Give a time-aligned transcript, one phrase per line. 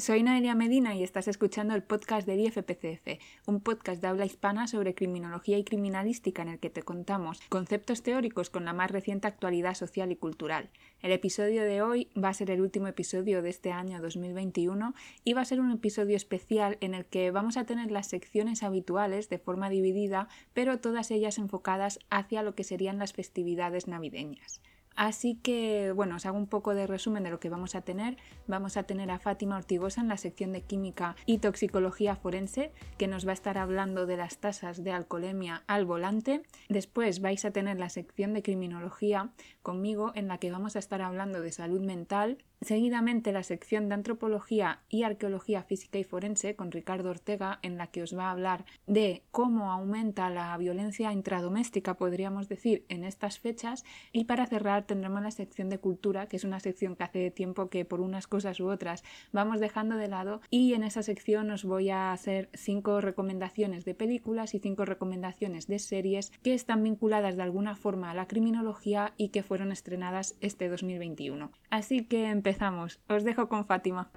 [0.00, 4.66] Soy Noelia Medina y estás escuchando el podcast del IFPCF, un podcast de habla hispana
[4.66, 9.28] sobre criminología y criminalística en el que te contamos conceptos teóricos con la más reciente
[9.28, 10.70] actualidad social y cultural.
[11.02, 15.34] El episodio de hoy va a ser el último episodio de este año 2021 y
[15.34, 19.28] va a ser un episodio especial en el que vamos a tener las secciones habituales
[19.28, 24.62] de forma dividida, pero todas ellas enfocadas hacia lo que serían las festividades navideñas.
[24.96, 28.16] Así que, bueno, os hago un poco de resumen de lo que vamos a tener.
[28.46, 33.06] Vamos a tener a Fátima Ortigosa en la sección de Química y Toxicología Forense, que
[33.06, 36.42] nos va a estar hablando de las tasas de alcoholemia al volante.
[36.68, 39.30] Después vais a tener la sección de Criminología
[39.62, 43.94] conmigo, en la que vamos a estar hablando de salud mental, Seguidamente la sección de
[43.94, 48.32] Antropología y Arqueología Física y Forense con Ricardo Ortega, en la que os va a
[48.32, 53.82] hablar de cómo aumenta la violencia intradoméstica, podríamos decir, en estas fechas.
[54.12, 57.70] Y para cerrar tendremos la sección de Cultura, que es una sección que hace tiempo
[57.70, 60.42] que por unas cosas u otras vamos dejando de lado.
[60.50, 65.66] Y en esa sección os voy a hacer cinco recomendaciones de películas y cinco recomendaciones
[65.66, 70.36] de series que están vinculadas de alguna forma a la criminología y que fueron estrenadas
[70.42, 71.52] este 2021.
[71.70, 72.98] Así que empezamos empezamos.
[73.08, 74.10] Os dejo con Fátima.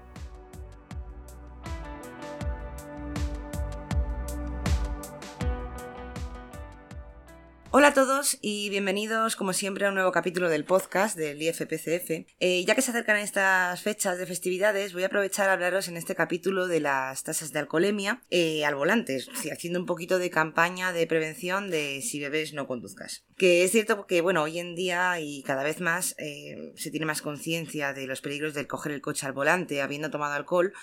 [7.75, 12.27] Hola a todos y bienvenidos como siempre a un nuevo capítulo del podcast del IFPCF.
[12.39, 15.97] Eh, ya que se acercan estas fechas de festividades, voy a aprovechar a hablaros en
[15.97, 19.17] este capítulo de las tasas de alcoholemia eh, al volante,
[19.52, 23.25] haciendo un poquito de campaña de prevención de si bebes no conduzcas.
[23.38, 27.08] Que es cierto que, bueno, hoy en día y cada vez más eh, se tiene
[27.08, 30.73] más conciencia de los peligros del coger el coche al volante habiendo tomado alcohol,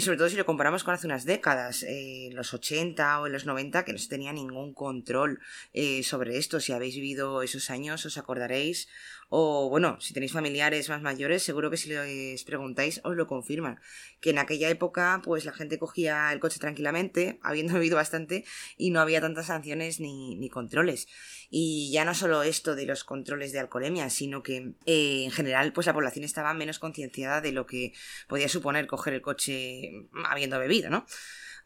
[0.00, 3.46] sobre todo si lo comparamos con hace unas décadas, en los 80 o en los
[3.46, 5.40] 90, que no se tenía ningún control
[5.72, 6.58] eh, sobre esto.
[6.58, 8.88] Si habéis vivido esos años, os acordaréis.
[9.30, 13.78] O bueno, si tenéis familiares más mayores, seguro que si les preguntáis os lo confirman.
[14.20, 18.44] Que en aquella época, pues la gente cogía el coche tranquilamente, habiendo bebido bastante,
[18.76, 21.08] y no había tantas sanciones ni, ni controles.
[21.50, 25.72] Y ya no solo esto de los controles de alcoholemia, sino que eh, en general
[25.72, 27.92] pues la población estaba menos concienciada de lo que
[28.28, 29.92] podía suponer coger el coche
[30.24, 31.06] habiendo bebido, ¿no?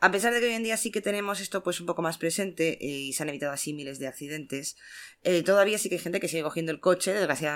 [0.02, 2.18] A pesar de que hoy en día sí que tenemos esto pues un poco más
[2.18, 4.76] presente eh, y se han evitado así miles de accidentes,
[5.22, 7.51] eh, todavía sí que hay gente que sigue cogiendo el coche, desgraciadamente,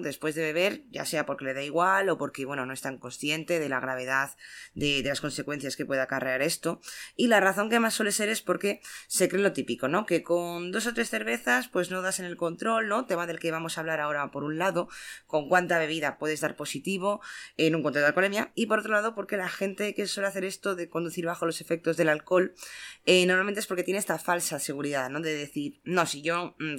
[0.00, 2.98] Después de beber, ya sea porque le da igual o porque, bueno, no es tan
[2.98, 4.30] consciente de la gravedad
[4.74, 6.80] de, las consecuencias que puede acarrear esto.
[7.16, 10.06] Y la razón que más suele ser es porque se cree lo típico, ¿no?
[10.06, 13.06] Que con dos o tres cervezas, pues no das en el control, ¿no?
[13.06, 14.88] Tema del que vamos a hablar ahora por un lado,
[15.26, 17.20] con cuánta bebida puedes dar positivo
[17.56, 20.44] en un control de alcoholemia, y por otro lado, porque la gente que suele hacer
[20.44, 22.54] esto de conducir bajo los efectos del alcohol,
[23.04, 25.20] eh, normalmente es porque tiene esta falsa seguridad, ¿no?
[25.20, 26.78] De decir, no, si yo mm,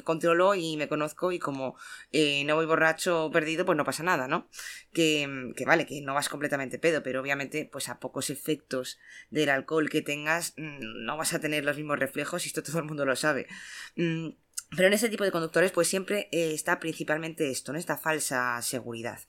[0.56, 1.76] y me conozco y como
[2.12, 4.50] eh, no voy borracho o perdido, pues no pasa nada, ¿no?
[4.94, 9.50] Que, que, vale, que no vas completamente pedo, pero obviamente pues a pocos efectos del
[9.50, 12.86] alcohol que tengas mm, no vas a tener los mismos reflejos y esto todo el
[12.86, 13.48] mundo lo sabe.
[13.96, 14.30] Mm,
[14.76, 17.80] pero en ese tipo de conductores pues siempre eh, está principalmente esto, ¿no?
[17.80, 19.20] Esta falsa seguridad.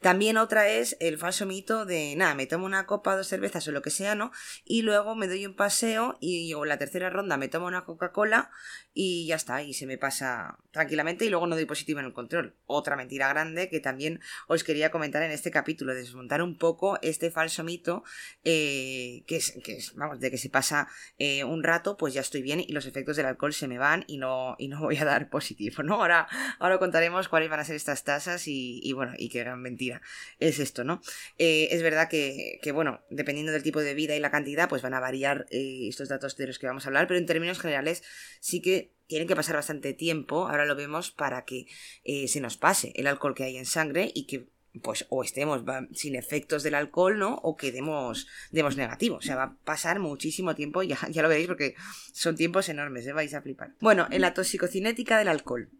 [0.00, 3.72] También otra es el falso mito de, nada, me tomo una copa, dos cervezas o
[3.72, 4.32] lo que sea, ¿no?
[4.64, 8.50] Y luego me doy un paseo y o la tercera ronda me tomo una Coca-Cola
[8.92, 12.12] y ya está, y se me pasa tranquilamente y luego no doy positivo en el
[12.12, 12.56] control.
[12.66, 17.30] Otra mentira grande que también os quería comentar en este capítulo, desmontar un poco este
[17.30, 18.02] falso mito
[18.44, 22.42] eh, que, es, que vamos, de que se pasa eh, un rato, pues ya estoy
[22.42, 25.04] bien y los efectos del alcohol se me van y no, y no voy a
[25.04, 25.94] dar positivo, ¿no?
[25.94, 26.26] Ahora,
[26.58, 30.02] ahora contaremos cuáles van a ser estas tasas y, bueno, y qué gran mentira
[30.40, 31.00] es esto, ¿no?
[31.38, 34.94] Eh, es verdad que, bueno, dependiendo del tipo de vida y la cantidad, pues van
[34.94, 38.02] a variar estos datos de los que vamos a hablar, pero en términos generales
[38.40, 41.66] sí que tienen que pasar bastante tiempo, ahora lo vemos, para que
[42.04, 44.46] eh, se nos pase el alcohol que hay en sangre y que
[44.82, 47.34] pues o estemos sin efectos del alcohol, ¿no?
[47.42, 49.16] O que demos, demos negativo.
[49.16, 51.74] O sea, va a pasar muchísimo tiempo, ya, ya lo veréis porque
[52.12, 53.12] son tiempos enormes, ¿eh?
[53.12, 53.74] vais a flipar.
[53.80, 55.70] Bueno, en la toxicocinética del alcohol.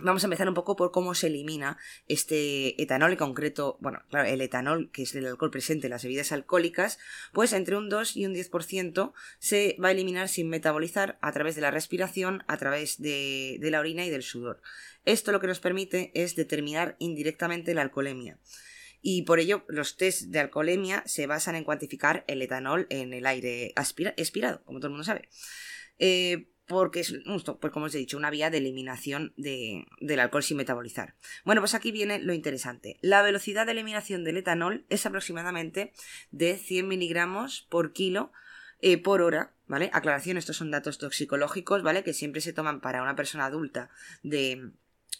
[0.00, 4.28] Vamos a empezar un poco por cómo se elimina este etanol, en concreto, bueno, claro,
[4.28, 7.00] el etanol, que es el alcohol presente en las bebidas alcohólicas,
[7.32, 11.56] pues entre un 2 y un 10% se va a eliminar sin metabolizar a través
[11.56, 14.62] de la respiración, a través de, la orina y del sudor.
[15.04, 18.38] Esto lo que nos permite es determinar indirectamente la alcoholemia.
[19.02, 23.26] Y por ello los test de alcoholemia se basan en cuantificar el etanol en el
[23.26, 23.72] aire
[24.16, 25.28] expirado, como todo el mundo sabe.
[25.98, 27.14] Eh, porque es,
[27.60, 31.14] pues como os he dicho, una vía de eliminación del alcohol sin metabolizar.
[31.44, 32.98] Bueno, pues aquí viene lo interesante.
[33.00, 35.92] La velocidad de eliminación del etanol es aproximadamente
[36.30, 38.30] de 100 miligramos por kilo
[38.80, 39.90] eh, por hora, ¿vale?
[39.92, 42.04] Aclaración, estos son datos toxicológicos, ¿vale?
[42.04, 43.90] Que siempre se toman para una persona adulta
[44.22, 44.70] de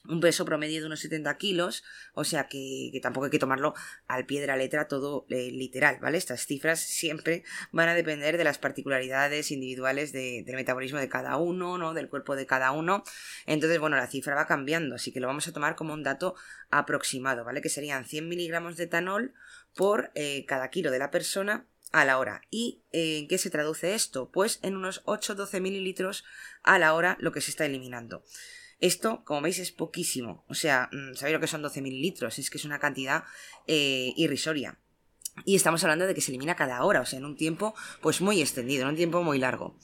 [0.07, 1.85] un peso promedio de unos 70 kilos,
[2.15, 3.75] o sea que, tampoco hay que tomarlo
[4.07, 6.19] al pie de la letra todo eh, literal, ¿vale?
[6.19, 11.79] Estas cifras siempre van a depender de las particularidades individuales del metabolismo de cada uno,
[11.79, 11.95] ¿no?
[11.95, 13.03] Del cuerpo de cada uno.
[13.47, 16.35] Entonces, bueno, la cifra va cambiando, así que lo vamos a tomar como un dato
[16.71, 17.61] aproximado, ¿vale?
[17.61, 19.35] Que serían 100 miligramos de etanol
[19.75, 22.43] por eh, cada kilo de la persona a la hora.
[22.51, 24.31] ¿Y eh, en qué se traduce esto?
[24.31, 26.25] Pues en unos 8-12 mililitros
[26.63, 28.25] a la hora lo que se está eliminando.
[28.81, 30.45] Esto, como veis, es poquísimo.
[30.49, 33.25] O sea, mm, sabéis lo que son 12 mililitros, es que es una cantidad
[33.67, 34.79] eh, irrisoria.
[35.45, 38.21] Y estamos hablando de que se elimina cada hora, o sea, en un tiempo pues
[38.21, 39.77] muy extendido, en un tiempo muy largo.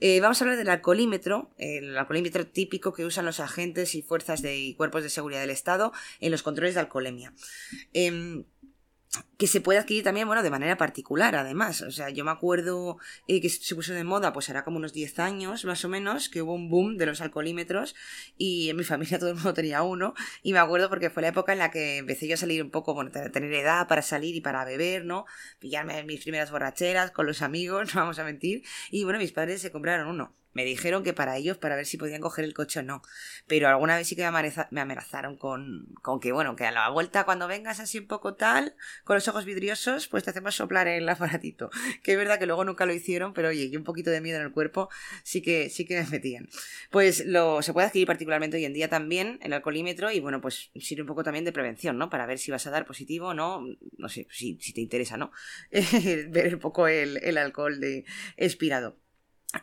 [0.00, 4.40] Eh, vamos a hablar del alcoholímetro, el alcoholímetro típico que usan los agentes y fuerzas
[4.40, 7.34] de, y cuerpos de seguridad del Estado en los controles de alcoholemia.
[7.92, 8.44] Em,
[9.38, 11.82] que se puede adquirir también, bueno, de manera particular, además.
[11.82, 14.92] O sea, yo me acuerdo eh, que se puso de moda, pues era como unos
[14.92, 17.96] 10 años, más o menos, que hubo un boom de los alcoholímetros
[18.36, 20.14] y en mi familia todo el mundo tenía uno.
[20.42, 22.70] Y me acuerdo porque fue la época en la que empecé yo a salir un
[22.70, 25.26] poco, bueno, tener edad para salir y para beber, ¿no?
[25.58, 28.62] Pillarme mis primeras borracheras con los amigos, no vamos a mentir.
[28.90, 30.39] Y bueno, mis padres se compraron uno.
[30.52, 33.02] Me dijeron que para ellos, para ver si podían coger el coche o no.
[33.46, 34.28] Pero alguna vez sí que
[34.70, 38.34] me amenazaron con, con que, bueno, que a la vuelta cuando vengas así un poco
[38.34, 38.74] tal,
[39.04, 41.70] con los ojos vidriosos, pues te hacemos soplar el aparatito.
[42.02, 44.38] Que es verdad que luego nunca lo hicieron, pero oye, y un poquito de miedo
[44.38, 44.88] en el cuerpo
[45.22, 46.48] sí que, sí que me metían.
[46.90, 50.70] Pues lo, se puede adquirir particularmente hoy en día también, el alcoholímetro, y bueno, pues
[50.76, 52.10] sirve un poco también de prevención, ¿no?
[52.10, 53.64] Para ver si vas a dar positivo o no,
[53.98, 55.32] no sé, si, si te interesa, ¿no?
[56.28, 58.04] ver un poco el, el alcohol de
[58.36, 58.96] expirado.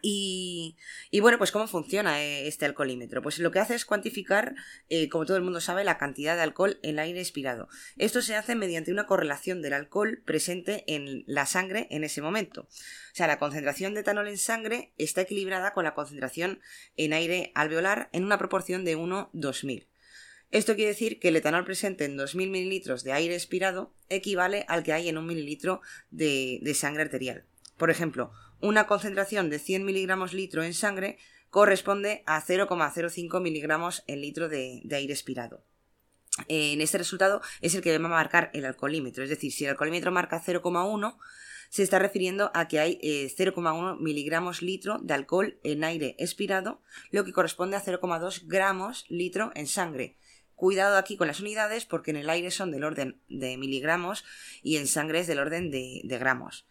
[0.01, 0.75] Y,
[1.22, 3.22] bueno, pues ¿cómo funciona eh, este alcoholímetro?
[3.22, 4.56] Pues lo que hace es cuantificar,
[4.89, 7.69] eh, como todo el mundo sabe, la cantidad de alcohol en el aire expirado.
[7.98, 12.62] Esto se hace mediante una correlación del alcohol presente en la sangre en ese momento.
[12.62, 16.60] O sea, la concentración de etanol en sangre está equilibrada con la concentración
[16.98, 19.88] en aire alveolar en una proporción de 1-2000.
[20.51, 24.83] Esto quiere decir que el etanol presente en 2.000 mililitros de aire expirado equivale al
[24.83, 27.45] que hay en un mililitro de sangre arterial.
[27.78, 28.31] Por ejemplo,
[28.62, 31.18] una concentración de 100 miligramos litro en sangre
[31.50, 35.63] corresponde a 0,05 miligramos en litro de, aire expirado.
[36.48, 39.71] En este resultado es el que va a marcar el alcoholímetro, es decir, si el
[39.71, 41.18] alcoholímetro marca 0,1,
[41.69, 46.81] se está refiriendo a que hay 0,1 eh, miligramos litro de alcohol en aire expirado,
[47.12, 50.15] lo que corresponde a 0,2 gramos litro en sangre.
[50.56, 54.24] Cuidado aquí con las unidades porque en el aire son del orden de miligramos
[54.63, 56.68] y en sangre es del orden de gramos.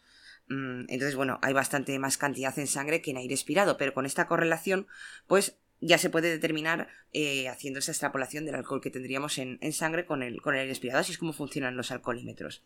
[0.48, 4.06] Mm, entonces, bueno, hay bastante más cantidad en sangre que en aire expirado, pero con
[4.06, 4.86] esta correlación,
[5.26, 10.06] pues ya se puede determinar eh, haciendo esa extrapolación del alcohol que tendríamos en, sangre
[10.06, 11.00] con el, con el aire expirado.
[11.00, 12.62] Así es como funcionan los alcoholímetros.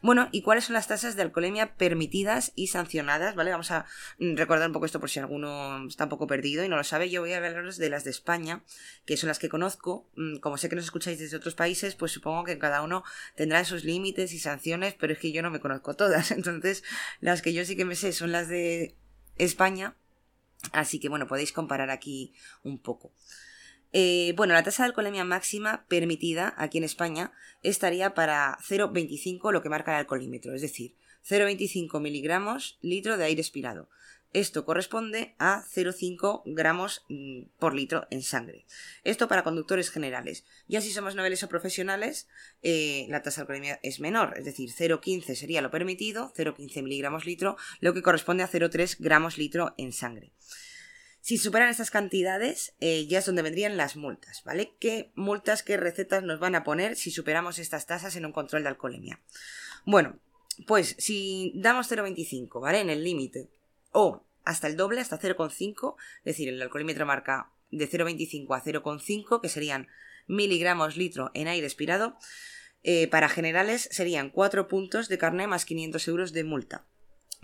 [0.00, 3.34] Bueno, ¿y cuáles son las tasas de alcoholemia permitidas y sancionadas?
[3.34, 3.50] ¿Vale?
[3.50, 3.86] Vamos a
[4.18, 6.84] mm, recordar un poco esto por si alguno está un poco perdido y no lo
[6.84, 7.10] sabe.
[7.10, 8.64] Yo voy a hablaros de las de España,
[9.06, 10.08] que son las que conozco.
[10.16, 13.04] Mm, como sé que nos escucháis desde otros países, pues supongo que cada uno
[13.34, 16.30] tendrá sus límites y sanciones, pero es que yo no me conozco todas.
[16.32, 16.84] Entonces,
[17.20, 18.96] las que yo sí que me sé son las de
[19.36, 19.96] España
[20.70, 22.32] Así que bueno, podéis comparar aquí
[22.62, 23.12] un poco.
[23.92, 27.32] Eh, bueno, la tasa de alcoholemia máxima permitida aquí en España
[27.62, 30.96] estaría para 0,25 lo que marca el alcoholímetro, es decir,
[31.28, 33.88] 0,25 miligramos litro de aire expirado.
[34.32, 38.64] Esto corresponde a 0,5 gramos mm, por litro en sangre.
[39.04, 40.44] Esto para conductores generales.
[40.68, 42.28] Ya si somos noveles o profesionales,
[42.62, 47.26] eh, la tasa de alcoholemia es menor, es decir, 0,15 sería lo permitido, 0,15 miligramos
[47.26, 50.32] litro, lo que corresponde a 0,3 gramos litro en sangre.
[51.20, 54.72] Si superan estas cantidades, eh, ya es donde vendrían las multas, ¿vale?
[54.80, 58.62] ¿Qué multas, qué recetas nos van a poner si superamos estas tasas en un control
[58.62, 59.20] de alcoholemia?
[59.84, 60.18] Bueno,
[60.66, 62.80] pues si damos 0,25, ¿vale?
[62.80, 63.50] En el límite
[63.92, 69.40] o hasta el doble, hasta 0,5, es decir, el alcoholímetro marca de 0,25 a 0,5,
[69.40, 69.88] que serían
[70.26, 72.16] miligramos litro en aire expirado.
[72.82, 76.84] Eh, para generales serían 4 puntos de carne más 500 euros de multa.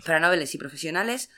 [0.05, 1.29] Para noveles y profesionales,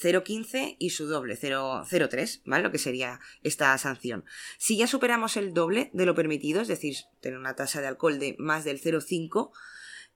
[0.00, 2.62] 0,15 y su doble, 0,03, ¿vale?
[2.64, 4.24] Lo que sería esta sanción.
[4.58, 8.18] Si ya superamos el doble de lo permitido, es decir, tener una tasa de alcohol
[8.18, 9.52] de más del 0,5,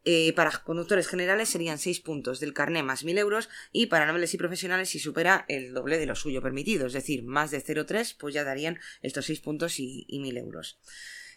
[0.09, 4.33] eh, para conductores generales serían 6 puntos del carné más 1.000 euros y para nobles
[4.35, 8.15] y profesionales si supera el doble de lo suyo permitido, es decir, más de 0,3
[8.17, 10.79] pues ya darían estos 6 puntos y, 1.000 euros.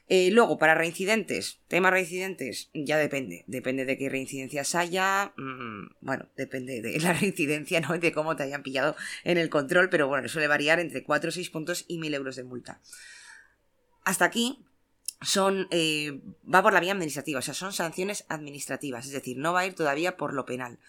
[0.08, 3.44] Eh, luego, para reincidentes, tema reincidentes, ya depende.
[3.48, 5.34] Depende de qué reincidencias haya.
[5.38, 7.98] Mm, bueno, depende de la reincidencia, ¿no?
[7.98, 11.32] De cómo te hayan pillado en el control, pero bueno, suele variar entre 4 o
[11.32, 12.82] 6 puntos y 1.000 euros de multa.
[14.04, 14.64] Hasta aquí
[15.22, 16.22] son eh,
[16.54, 19.66] va por la vía administrativa, o sea, son sanciones administrativas, es decir, no va a
[19.66, 20.80] ir todavía por lo penal.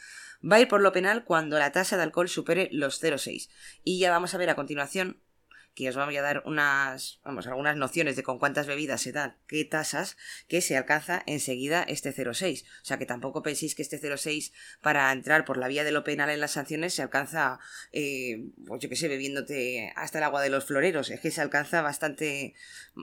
[0.43, 3.51] Va a ir por lo penal cuando la tasa de alcohol supere los 0,6.
[3.85, 5.21] Y ya vamos a ver a continuación
[5.75, 9.37] que os voy a dar unas, vamos, algunas nociones de con cuántas bebidas se dan,
[9.47, 10.17] qué tasas,
[10.49, 12.65] que se alcanza enseguida este 0,6.
[12.65, 16.05] O sea que tampoco penséis que este 0,6 para entrar por la vía de lo
[16.05, 17.59] penal en las sanciones se alcanza,
[17.93, 21.11] eh, pues yo qué sé, bebiéndote hasta el agua de los floreros.
[21.11, 22.55] Es que se alcanza bastante,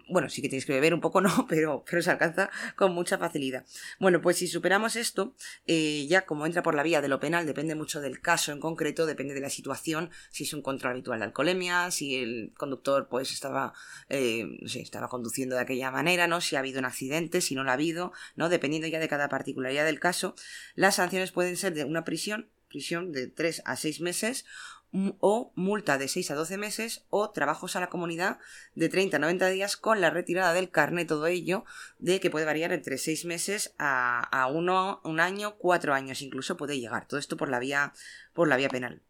[0.09, 3.17] bueno, sí que tenéis que beber un poco, no, pero, pero se alcanza con mucha
[3.17, 3.65] facilidad.
[3.99, 7.45] Bueno, pues si superamos esto, eh, ya como entra por la vía de lo penal,
[7.45, 11.19] depende mucho del caso en concreto, depende de la situación, si es un control habitual
[11.19, 13.73] de alcoholemia, si el conductor pues estaba,
[14.09, 16.41] eh, no sé, estaba conduciendo de aquella manera, ¿no?
[16.41, 18.49] Si ha habido un accidente, si no lo ha habido, ¿no?
[18.49, 20.35] Dependiendo ya de cada particularidad del caso,
[20.75, 24.45] las sanciones pueden ser de una prisión, prisión de 3 a 6 meses
[25.19, 28.39] o multa de 6 a 12 meses o trabajos a la comunidad
[28.73, 31.65] de 30 a 90 días con la retirada del carnet, todo ello
[31.99, 36.57] de que puede variar entre 6 meses a, a uno, un año, 4 años incluso
[36.57, 37.07] puede llegar.
[37.07, 37.93] Todo esto por la vía,
[38.33, 39.01] por la vía penal.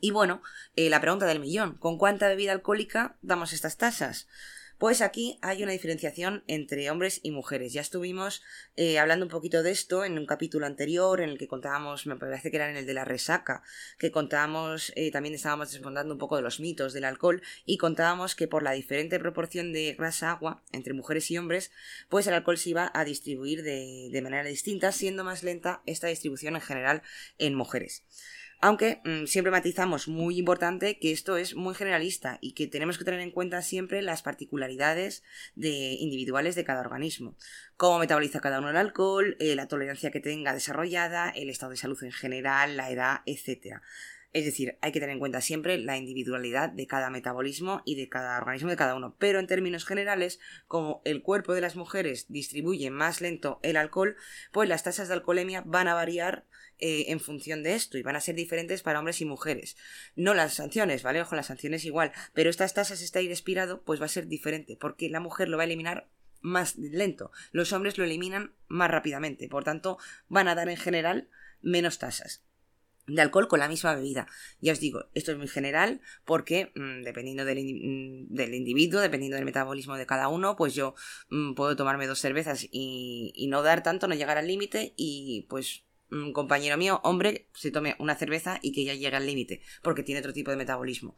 [0.00, 0.42] Y bueno,
[0.74, 4.26] eh, la pregunta del millón, ¿con cuánta bebida alcohólica damos estas tasas?
[4.78, 7.72] Pues aquí hay una diferenciación entre hombres y mujeres.
[7.72, 8.42] Ya estuvimos
[8.76, 12.16] eh, hablando un poquito de esto en un capítulo anterior en el que contábamos, me
[12.16, 13.62] parece que era en el de la resaca,
[13.98, 18.34] que contábamos, eh, también estábamos desmontando un poco de los mitos del alcohol y contábamos
[18.34, 21.70] que por la diferente proporción de grasa-agua entre mujeres y hombres,
[22.10, 26.08] pues el alcohol se iba a distribuir de, de manera distinta, siendo más lenta esta
[26.08, 27.02] distribución en general
[27.38, 28.04] en mujeres.
[28.60, 33.04] Aunque mm, siempre matizamos muy importante que esto es muy generalista y que tenemos que
[33.04, 35.22] tener en cuenta siempre las particularidades
[35.54, 37.36] de, individuales de cada organismo.
[37.76, 41.76] Cómo metaboliza cada uno el alcohol, eh, la tolerancia que tenga desarrollada, el estado de
[41.76, 43.82] salud en general, la edad, etc.
[44.32, 48.08] Es decir, hay que tener en cuenta siempre la individualidad de cada metabolismo y de
[48.08, 49.16] cada organismo de cada uno.
[49.18, 54.16] Pero en términos generales, como el cuerpo de las mujeres distribuye más lento el alcohol,
[54.52, 56.44] pues las tasas de alcoholemia van a variar
[56.78, 59.78] eh, en función de esto y van a ser diferentes para hombres y mujeres.
[60.14, 61.22] No las sanciones, ¿vale?
[61.22, 64.76] Ojo, las sanciones igual, pero estas tasas, este aire expirado, pues va a ser diferente,
[64.78, 66.08] porque la mujer lo va a eliminar
[66.42, 71.28] más lento, los hombres lo eliminan más rápidamente, por tanto, van a dar en general
[71.62, 72.42] menos tasas
[73.06, 74.26] de alcohol con la misma bebida.
[74.60, 79.36] Ya os digo, esto es muy general porque mm, dependiendo del, mm, del, individuo, dependiendo
[79.36, 80.94] del metabolismo de cada uno, pues yo
[81.30, 85.46] mm, puedo tomarme dos cervezas y, y, no dar tanto, no llegar al límite y
[85.48, 89.60] pues un compañero mío, hombre, se tome una cerveza y que ya llegue al límite,
[89.82, 91.16] porque tiene otro tipo de metabolismo.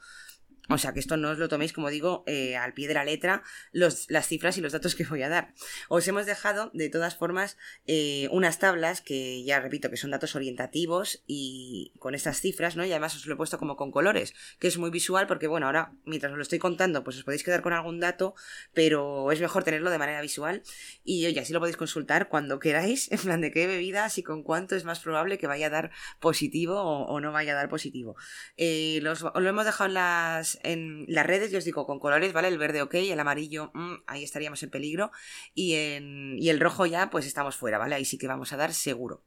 [0.69, 3.05] O sea que esto no os lo toméis, como digo, eh, al pie de la
[3.05, 5.55] letra, los, las cifras y los datos que voy a dar.
[5.89, 7.57] Os hemos dejado, de todas formas,
[7.87, 12.85] eh, unas tablas que ya repito que son datos orientativos y con estas cifras, ¿no?
[12.85, 15.67] Y además os lo he puesto como con colores, que es muy visual porque, bueno,
[15.67, 18.35] ahora mientras os lo estoy contando, pues os podéis quedar con algún dato,
[18.75, 20.63] pero es mejor tenerlo de manera visual
[21.03, 24.43] y oye, así lo podéis consultar cuando queráis, en plan de qué bebidas y con
[24.43, 28.17] cuánto es más probable que vaya a dar positivo o, no vaya a dar positivo.
[28.57, 31.99] Eh, los, os lo hemos dejado en las en las redes, yo os digo, con
[31.99, 32.49] colores, ¿vale?
[32.49, 35.11] El verde ok, el amarillo, mm, ahí estaríamos en peligro.
[35.55, 37.95] Y, en, y el rojo ya, pues estamos fuera, ¿vale?
[37.95, 39.23] Ahí sí que vamos a dar seguro.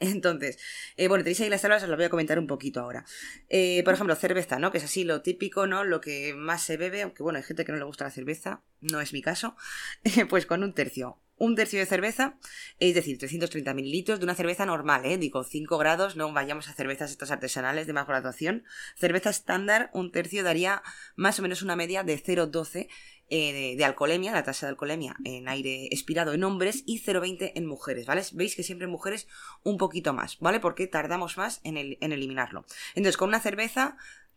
[0.00, 0.58] Entonces,
[0.96, 3.04] eh, bueno, tenéis ahí las tablas, os las voy a comentar un poquito ahora.
[3.48, 4.70] Eh, por ejemplo, cerveza, ¿no?
[4.72, 5.84] Que es así lo típico, ¿no?
[5.84, 8.62] Lo que más se bebe, aunque bueno, hay gente que no le gusta la cerveza,
[8.80, 9.56] no es mi caso,
[10.28, 12.38] pues con un tercio un tercio de cerveza,
[12.78, 15.18] es decir, 330 mililitros de una cerveza normal, ¿eh?
[15.18, 18.64] digo 5 grados, no vayamos a cervezas estas artesanales de más graduación.
[18.96, 20.82] Cerveza estándar, un tercio daría
[21.14, 22.88] más o menos una media de 0,12
[23.28, 27.66] eh, de, alcoholemia, la tasa de alcoholemia en aire expirado en hombres y 0,20 en
[27.66, 28.22] mujeres, ¿vale?
[28.32, 29.26] Veis que siempre en mujeres
[29.64, 30.60] un poquito más, ¿vale?
[30.60, 32.64] Porque tardamos más en, en eliminarlo.
[32.94, 33.96] Entonces, con una cerveza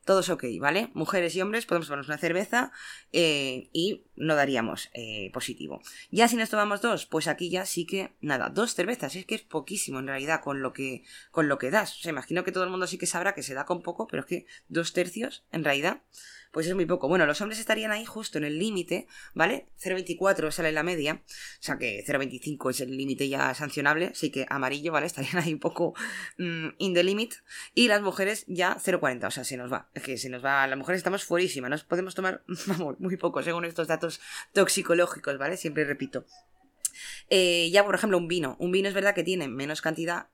[0.10, 0.90] todos ok, ¿vale?
[0.96, 2.72] Mujeres y hombres podemos tomarnos una cerveza
[3.14, 5.84] eh, y no daríamos eh, positivo.
[6.10, 9.36] Ya si nos tomamos dos, pues aquí ya sí que, nada, dos cervezas, es que
[9.36, 11.96] es poquísimo en realidad con lo que, con lo que das.
[11.96, 14.08] O sea, imagino que todo el mundo sí que sabrá que se da con poco,
[14.08, 16.02] pero es que dos tercios, en realidad,
[16.52, 17.08] pues es muy poco.
[17.08, 19.68] Bueno, los hombres estarían ahí justo en el límite, ¿vale?
[19.82, 24.46] 0,24 sale la media, o sea que 0,25 es el límite ya sancionable, así que
[24.50, 25.06] amarillo, ¿vale?
[25.10, 25.94] Estarían ahí un poco
[26.38, 27.36] mm, in the limit.
[27.74, 29.90] Y las mujeres ya 0,40, o sea, se nos va.
[29.94, 33.44] Es que se nos va, las mujeres estamos fuerísimas, nos podemos tomar, vamos, muy poco
[33.44, 34.20] según estos datos
[34.54, 35.58] toxicológicos, ¿vale?
[35.58, 36.26] Siempre repito.
[37.30, 38.56] Eh, ya, por ejemplo, un vino.
[38.60, 40.28] Un vino es verdad que tiene menos cantidad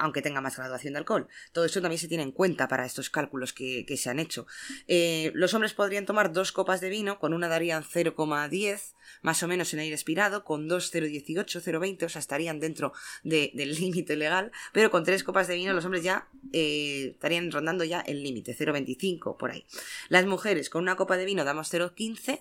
[0.00, 1.28] aunque tenga más graduación de alcohol.
[1.52, 4.46] Todo esto también se tiene en cuenta para estos cálculos que, se han hecho.
[4.88, 9.48] Eh, los hombres podrían tomar dos copas de vino, con una darían 0,10, más o
[9.48, 12.92] menos en aire expirado, con dos 0,18, 0,20, o sea, estarían dentro
[13.22, 17.84] del límite legal, pero con tres copas de vino los hombres ya eh, estarían rondando
[17.84, 19.66] ya el límite, 0,25 por ahí.
[20.08, 22.40] Las mujeres con una copa de vino damos 0,15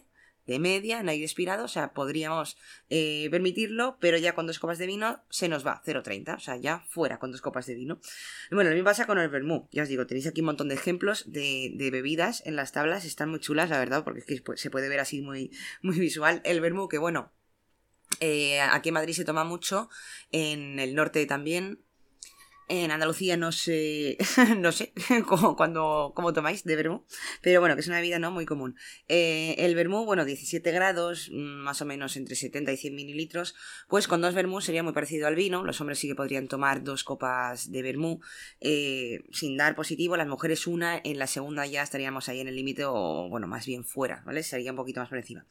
[0.50, 2.58] de media en aire expirado, o sea, podríamos
[2.90, 6.58] eh, permitirlo, pero ya con dos copas de vino se nos va 0,30, o sea,
[6.58, 8.00] ya fuera con dos copas de vino.
[8.50, 10.74] Bueno, lo mismo pasa con el vermú, ya os digo, tenéis aquí un montón de
[10.74, 14.72] ejemplos de, bebidas en las tablas, están muy chulas, la verdad, porque es que se
[14.72, 15.52] puede ver así muy,
[15.84, 16.42] muy visual.
[16.44, 17.32] El vermú, que bueno,
[18.20, 19.88] eh, aquí en Madrid se toma mucho,
[20.32, 21.84] en el norte también,
[22.70, 24.18] en Andalucía no sé,
[24.58, 24.94] no sé
[25.28, 27.04] cómo, cuando, cómo tomáis de vermú,
[27.42, 28.76] pero bueno, que es una bebida no muy común.
[29.08, 33.56] Eh, el vermú, bueno, 17 grados, mm, más o menos entre 70 y 100 mililitros,
[33.88, 35.64] pues con dos vermú sería muy parecido al vino.
[35.64, 38.22] Los hombres sí que podrían tomar dos copas de vermú
[38.62, 42.56] eh, sin dar positivo, las mujeres una, en la segunda ya estaríamos ahí en el
[42.56, 44.44] límite o, bueno, más bien fuera, ¿vale?
[44.44, 45.46] Sería un poquito más por encima.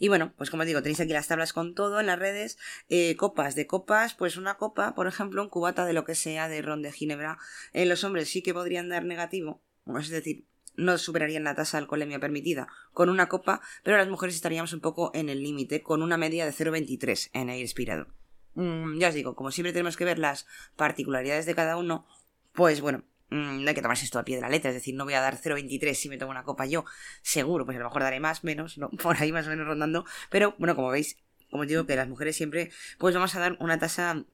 [0.00, 3.14] Y bueno, pues como digo, tenéis aquí las tablas con todo en las redes, eh,
[3.16, 6.63] copas de copas, pues una copa, por ejemplo, un cubata de lo que sea, de
[6.64, 7.38] ron de ginebra,
[7.72, 9.62] en los hombres sí que podrían dar negativo,
[9.98, 14.34] es decir, no superarían la tasa de alcoholemia permitida con una copa, pero las mujeres
[14.34, 18.06] estaríamos un poco en el límite, con una media de 0,23 en aire expirado.
[18.54, 22.06] Mm, ya os digo, como siempre tenemos que ver las particularidades de cada uno,
[22.52, 24.94] pues bueno, mm, no hay que tomarse esto a pie de la letra, es decir,
[24.94, 26.84] no voy a dar 0,23 si me tomo una copa yo,
[27.22, 28.90] seguro, pues a lo mejor daré más, menos, ¿no?
[29.02, 31.18] por ahí más o menos rondando, pero bueno, como veis,
[31.50, 34.24] como os digo, que las mujeres siempre, pues vamos a dar una tasa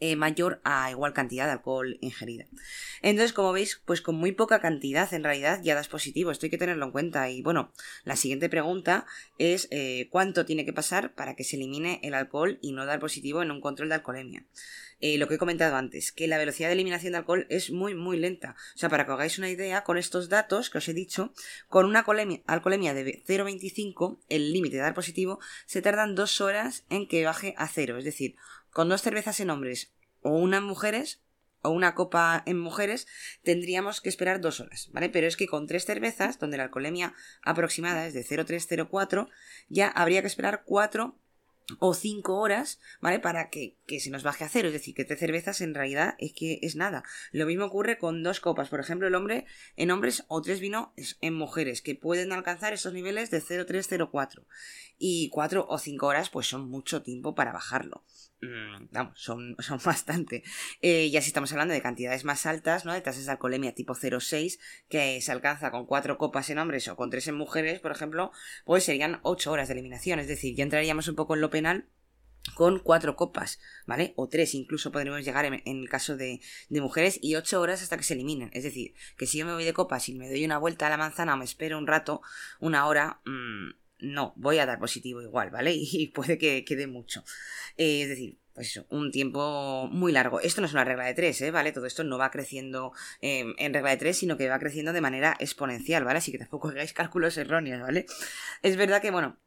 [0.00, 2.46] eh, mayor a igual cantidad de alcohol ingerida.
[3.02, 6.50] Entonces, como veis, pues con muy poca cantidad en realidad ya das positivo, esto hay
[6.50, 7.28] que tenerlo en cuenta.
[7.30, 7.72] Y bueno,
[8.04, 9.06] la siguiente pregunta
[9.38, 13.00] es eh, cuánto tiene que pasar para que se elimine el alcohol y no dar
[13.00, 14.46] positivo en un control de alcoholemia.
[15.04, 17.92] Eh, lo que he comentado antes, que la velocidad de eliminación de alcohol es muy,
[17.96, 18.54] muy lenta.
[18.76, 21.34] O sea, para que hagáis una idea, con estos datos que os he dicho,
[21.68, 22.04] con una
[22.46, 27.52] alcoholemia de 0,25, el límite de dar positivo, se tardan dos horas en que baje
[27.58, 27.98] a cero.
[27.98, 28.36] Es decir,
[28.72, 31.20] con dos cervezas en hombres o una en mujeres,
[31.62, 33.06] o una copa en mujeres,
[33.42, 35.08] tendríamos que esperar dos horas, ¿vale?
[35.08, 39.28] Pero es que con tres cervezas, donde la alcoholemia aproximada es de 0,304,
[39.68, 41.16] ya habría que esperar cuatro
[41.78, 43.20] o cinco horas, ¿vale?
[43.20, 44.68] Para que, que, se nos baje a cero.
[44.68, 47.04] Es decir, que tres cervezas en realidad es que es nada.
[47.30, 48.68] Lo mismo ocurre con dos copas.
[48.68, 50.88] Por ejemplo, el hombre en hombres o tres vinos
[51.20, 54.44] en mujeres, que pueden alcanzar esos niveles de 0,304.
[54.98, 58.04] Y cuatro o cinco horas, pues son mucho tiempo para bajarlo.
[58.42, 60.42] Mm, vamos, son, son bastante.
[60.80, 62.92] Eh, ya si estamos hablando de cantidades más altas, ¿no?
[62.92, 66.96] De tasas de alcoholemia tipo 0,6, que se alcanza con cuatro copas en hombres o
[66.96, 68.32] con tres en mujeres, por ejemplo,
[68.64, 70.18] pues serían ocho horas de eliminación.
[70.18, 71.88] Es decir, ya entraríamos un poco en lo penal
[72.54, 74.12] con cuatro copas, ¿vale?
[74.16, 77.96] O tres incluso podríamos llegar en, el caso de, de, mujeres y ocho horas hasta
[77.96, 78.50] que se eliminen.
[78.52, 80.90] Es decir, que si yo me voy de copas y me doy una vuelta a
[80.90, 82.20] la manzana o me espero un rato,
[82.58, 83.70] una hora, mmm,
[84.02, 85.72] no, voy a dar positivo igual, ¿vale?
[85.76, 87.24] Y puede que quede mucho.
[87.76, 90.40] Eh, es decir, pues eso, un tiempo muy largo.
[90.40, 91.50] Esto no es una regla de tres, ¿eh?
[91.50, 91.72] ¿Vale?
[91.72, 95.00] Todo esto no va creciendo em, en regla de tres, sino que va creciendo de
[95.00, 96.18] manera exponencial, ¿vale?
[96.18, 98.06] Así que tampoco hagáis cálculos erróneos, ¿vale?
[98.62, 99.38] Es verdad que, bueno,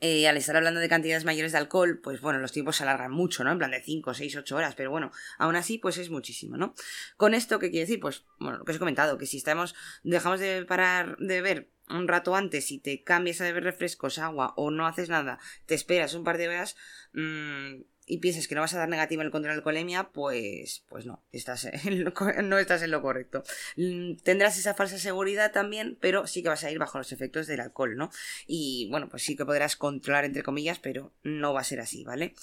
[0.00, 3.12] eh, al estar hablando de cantidades mayores de alcohol, pues bueno, los tiempos se alargan
[3.12, 3.52] mucho, ¿no?
[3.52, 6.74] En plan de 5, 6, 8 horas, pero bueno, aún así, pues es muchísimo, ¿no?
[7.16, 8.00] Con esto, ¿qué quiere decir?
[8.00, 11.70] Pues, bueno, lo que os he comentado, que si estamos, dejamos de parar de ver
[11.88, 15.74] un rato antes y te cambias a beber refrescos, agua o no haces nada, te
[15.74, 16.76] esperas un par de horas,
[17.12, 21.06] mmm, y piensas que no vas a dar negativa el contra la alcoholemia, pues, pues
[21.06, 21.68] no, estás
[22.44, 23.42] no estás en lo correcto.
[23.76, 27.48] Mm, tendrás esa falsa seguridad también, pero sí que vas a ir bajo los efectos
[27.48, 28.10] del alcohol, ¿no?
[28.46, 32.04] Y bueno, pues sí que podrás controlar entre comillas, pero no va a ser así,
[32.04, 32.34] ¿vale?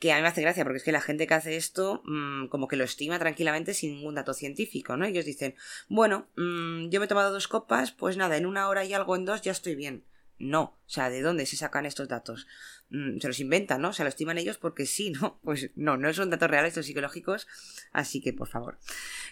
[0.00, 2.48] Que a mí me hace gracia, porque es que la gente que hace esto, mmm,
[2.48, 5.04] como que lo estima tranquilamente sin ningún dato científico, ¿no?
[5.04, 5.54] Ellos dicen,
[5.88, 9.14] bueno, mmm, yo me he tomado dos copas, pues nada, en una hora y algo
[9.14, 10.04] en dos ya estoy bien.
[10.38, 12.48] No, o sea, ¿de dónde se sacan estos datos?
[12.92, 13.94] Mm, se los inventan, ¿no?
[13.94, 15.40] Se lo estiman ellos porque sí, ¿no?
[15.44, 17.48] Pues no, no son datos reales, son psicológicos,
[17.92, 18.78] así que por favor.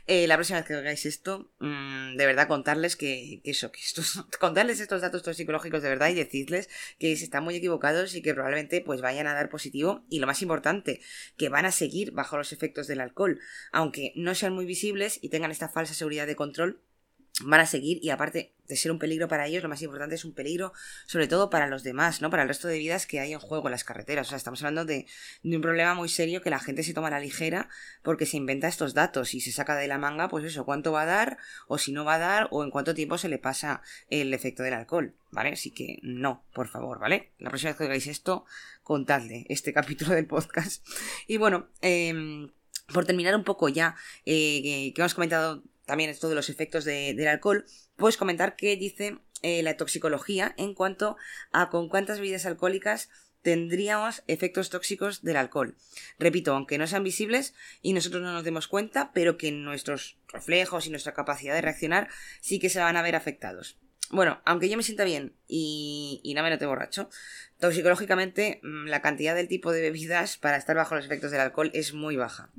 [0.07, 4.25] Eh, la próxima vez que hagáis esto, mm, de verdad contarles que, eso, que estos,
[4.41, 8.33] contarles estos datos psicológicos de verdad y decirles que se están muy equivocados y que
[8.33, 11.01] probablemente pues vayan a dar positivo y lo más importante,
[11.37, 13.41] que van a seguir bajo los efectos del alcohol,
[13.73, 16.81] aunque no sean muy visibles y tengan esta falsa seguridad de control
[17.45, 20.25] van a seguir y aparte de ser un peligro para ellos, lo más importante es
[20.25, 20.73] un peligro
[21.07, 22.31] sobre todo para los demás, ¿no?
[22.31, 24.29] Para el resto de vidas que hay en juego en las carreteras.
[24.29, 25.07] O sea, estamos hablando de,
[25.43, 27.69] de, un problema muy serio que la gente se toma a la ligera
[28.03, 31.03] porque se inventa estos datos y se saca de la manga, pues eso, cuánto va
[31.03, 33.83] a dar o si no va a dar o en cuánto tiempo se le pasa
[34.09, 35.51] el efecto del alcohol, ¿vale?
[35.51, 37.33] Así que no, por favor, ¿vale?
[37.39, 38.45] La próxima vez que hagáis esto,
[38.83, 40.87] contadle este capítulo del podcast.
[41.27, 42.49] Y bueno, eh,
[42.93, 47.27] por terminar un poco ya, eh, que hemos comentado también esto de los efectos del
[47.27, 51.17] alcohol, puedes comentar qué dice eh, la toxicología en cuanto
[51.51, 53.09] a con cuántas bebidas alcohólicas
[53.43, 55.75] tendríamos efectos tóxicos del alcohol.
[56.21, 60.87] Repito, aunque no sean visibles y nosotros no nos demos cuenta, pero que nuestros reflejos
[60.87, 62.09] y nuestra capacidad de reaccionar
[62.41, 63.77] sí que se van a ver afectados.
[64.13, 67.11] bueno, aunque yo me sienta bien y, y no me note borracho,
[67.59, 71.73] toxicológicamente mm, la cantidad del tipo de bebidas para estar bajo los efectos del alcohol
[71.75, 72.51] es muy baja.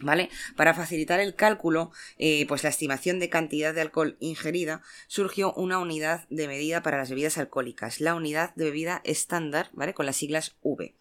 [0.00, 0.28] ¿Vale?
[0.56, 5.78] Para facilitar el cálculo, eh, pues la estimación de cantidad de alcohol ingerida, surgió una
[5.78, 9.94] unidad de medida para las bebidas alcohólicas, la unidad de bebida estándar, ¿vale?
[9.94, 10.94] Con las siglas V.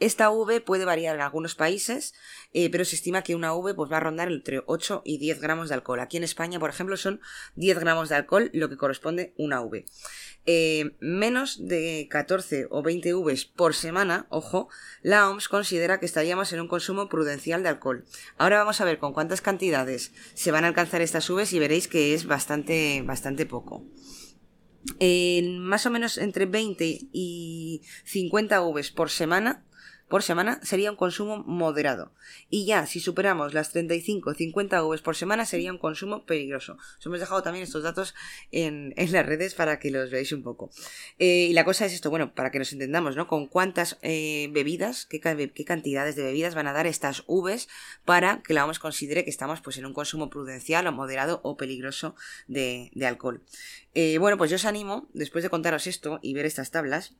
[0.00, 2.14] Esta V puede variar en algunos países,
[2.52, 5.40] eh, pero se estima que una V pues, va a rondar entre 8 y 10
[5.40, 6.00] gramos de alcohol.
[6.00, 7.20] Aquí en España, por ejemplo, son
[7.54, 9.86] 10 gramos de alcohol, lo que corresponde una V.
[10.46, 14.68] Eh, menos de 14 o 20 Vs por semana, ojo,
[15.02, 18.04] la OMS considera que estaríamos en un consumo prudencial de alcohol.
[18.36, 21.86] Ahora vamos a ver con cuántas cantidades se van a alcanzar estas Vs y veréis
[21.86, 23.86] que es bastante, bastante poco.
[25.00, 29.64] más o menos entre 20 y 50 Vs por semana
[30.14, 32.12] por semana sería un consumo moderado.
[32.48, 36.78] Y ya, si superamos las 35 50 Vs por semana, sería un consumo peligroso.
[37.00, 38.14] Os hemos dejado también estos datos
[38.52, 40.70] en, las redes para que los veáis un poco.
[41.18, 43.26] Eh, y la cosa es esto, bueno, para que nos entendamos, ¿no?
[43.26, 47.66] Con cuántas eh, bebidas, qué, cantidades de bebidas van a dar estas Vs
[48.04, 51.56] para que la OMS considere que estamos pues en un consumo prudencial o moderado o
[51.56, 52.14] peligroso
[52.46, 53.42] de, alcohol.
[53.94, 57.14] Eh, bueno, pues yo os animo, después de contaros esto y ver estas tablas,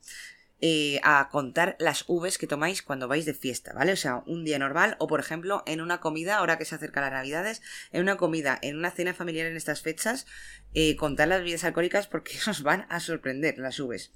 [0.61, 3.91] eh, a contar las Vs que tomáis cuando vais de fiesta, ¿vale?
[3.91, 7.01] O sea, un día normal o, por ejemplo, en una comida, ahora que se acerca
[7.01, 10.25] las Navidades, en una comida, en una cena familiar en estas fechas,
[10.73, 14.11] eh, contar las bebidas alcohólicas porque os van a sorprender las Vs.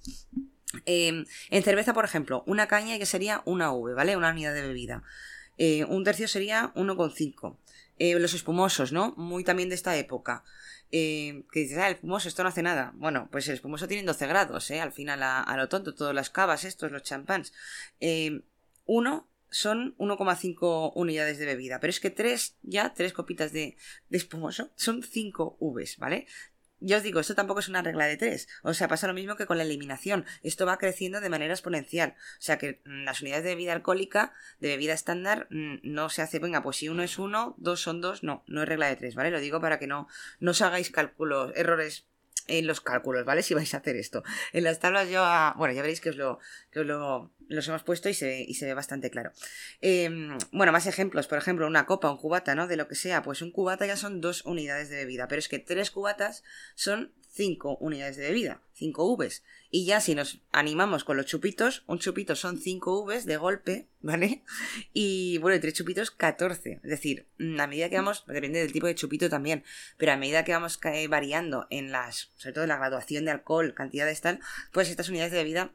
[0.85, 4.15] Em, en cerveza, por ejemplo, una caña que sería una V, ¿vale?
[4.15, 5.03] Una unidad de bebida.
[5.59, 7.57] Eh, un tercio sería 1,5.
[8.19, 9.13] los espumosos, ¿no?
[9.17, 10.43] Muy también de esta época.
[10.91, 12.93] Eh, que dices, ah, el espumoso, esto no hace nada.
[12.95, 14.79] Bueno, pues el espumoso tiene 12 grados, ¿eh?
[14.79, 17.53] Al final, a, lo tonto, todas las cavas, estos, los champáns.
[17.99, 18.41] Eh,
[18.85, 23.77] uno son 1,5 unidades de bebida, pero es que tres, ya, tres copitas de,
[24.09, 26.27] de espumoso, son 5 Vs, ¿vale?
[26.81, 28.47] Yo os digo, esto tampoco es una regla de tres.
[28.63, 30.25] O sea, pasa lo mismo que con la eliminación.
[30.43, 32.15] Esto va creciendo de manera exponencial.
[32.37, 36.21] O sea que mm, las unidades de bebida alcohólica, de bebida estándar, mm, no se
[36.21, 38.95] hace, venga, pues si uno es uno, dos son dos, no, no es regla de
[38.95, 39.31] tres, ¿vale?
[39.31, 40.07] Lo digo para que no,
[40.39, 42.08] no os hagáis cálculos, errores
[42.49, 43.43] en los cálculos, ¿vale?
[43.43, 44.23] Si vais a hacer esto.
[44.53, 45.23] En las tablas yo,
[45.57, 46.39] bueno, ya veréis que os lo,
[46.71, 49.31] que os lo los hemos puesto y se, y se ve bastante claro.
[49.81, 51.27] Em, bueno, más ejemplos.
[51.27, 52.67] Por ejemplo, una copa, un cubata, ¿no?
[52.67, 53.23] De lo que sea.
[53.23, 55.27] Pues un cubata ya son dos unidades de bebida.
[55.27, 56.43] Pero es que tres cubatas
[56.75, 58.61] son cinco unidades de bebida.
[58.73, 59.43] Cinco Vs.
[59.71, 63.87] Y ya si nos animamos con los chupitos, un chupito son cinco Vs de golpe,
[64.01, 64.43] ¿vale?
[64.93, 66.79] Y bueno, y tres chupitos, 14.
[66.83, 67.27] Es decir,
[67.59, 69.63] a medida que vamos, depende del tipo de chupito también,
[69.97, 73.73] pero a medida que vamos variando en las, sobre todo en la graduación de alcohol,
[73.73, 74.39] cantidades tal,
[74.71, 75.73] pues estas unidades de bebida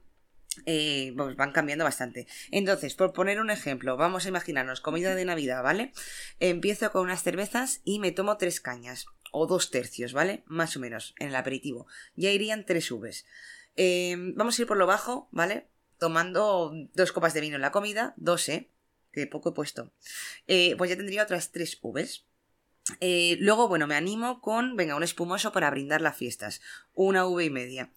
[0.67, 2.27] eh, pues van cambiando bastante.
[2.51, 5.93] Entonces, por poner un ejemplo, vamos a imaginarnos comida de Navidad, ¿vale?
[6.40, 10.44] Empiezo con unas cervezas y me tomo tres cañas, o dos tercios, ¿vale?
[10.47, 11.88] Más o menos, en el aperitivo.
[12.14, 13.27] Ya irían tres Vs.
[13.75, 15.66] Em, vamos a ir por lo bajo, ¿vale?
[15.99, 18.70] Tomando dos copas de vino en la comida, dos, ¿eh?
[19.12, 19.90] Que poco he puesto.
[20.47, 22.25] Eh, pues ya tendría otras tres Vs.
[23.01, 26.61] Eh, luego, bueno, me animo con, venga, un espumoso para brindar las fiestas.
[26.94, 27.90] Una V y media.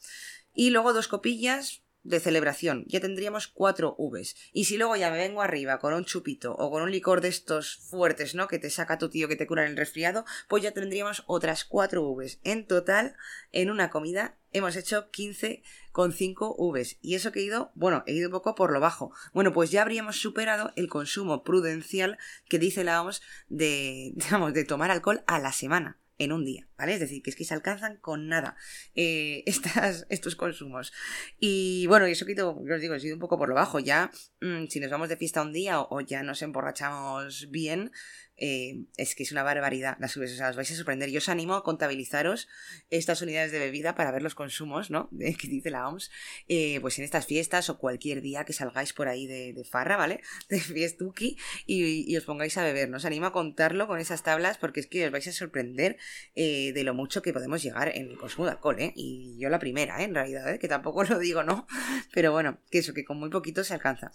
[0.56, 4.36] Y luego dos copillas, de celebración, ya tendríamos cuatro Vs.
[4.54, 7.28] Y si luego ya me vengo arriba con un chupito o con un licor de
[7.28, 8.48] estos fuertes, ¿no?
[8.48, 12.16] Que te saca tu tío que te cura el resfriado, pues ya tendríamos otras cuatro
[12.16, 12.40] Vs.
[12.44, 13.16] En total,
[13.52, 16.98] en una comida hemos hecho 15 con 5 Vs.
[17.02, 19.12] Y eso que he ido, bueno, he ido un poco por lo bajo.
[19.34, 22.18] Bueno, pues ya habríamos superado el consumo prudencial
[22.48, 24.14] que dice la OMS de,
[24.54, 26.94] de tomar alcohol a la semana en un día, ¿vale?
[26.94, 28.56] Es decir, que es que se alcanzan con nada
[28.96, 30.94] eh, estas, estos consumos.
[31.40, 33.80] Y bueno, y eso que os digo, he sido un poco por lo bajo.
[33.80, 37.92] Ya, mm, si nos vamos de fiesta un día o, ya nos emborrachamos bien,
[38.38, 41.10] eh, es que es una barbaridad las subes, o sea, os vais a sorprender.
[41.10, 42.48] Yo os animo a contabilizaros
[42.90, 45.10] estas unidades de bebida para ver los consumos, ¿no?
[45.40, 46.12] que dice la OMS,
[46.48, 50.22] eh, pues en estas fiestas o cualquier día que salgáis por ahí de, farra, ¿vale?
[50.50, 52.98] De fiestuki y, os pongáis a beber, ¿no?
[52.98, 55.98] Os animo a contarlo con esas tablas porque es que os vais a sorprender
[56.36, 58.94] eh, de lo mucho que podemos llegar en el consumo de alcohol, ¿eh?
[58.96, 60.06] Y yo la primera, ¿eh?
[60.06, 60.60] En realidad, ¿eh?
[60.60, 61.68] Que tampoco lo digo, ¿no?
[62.14, 64.12] Pero bueno, que eso, que con muy poquito se alcanza.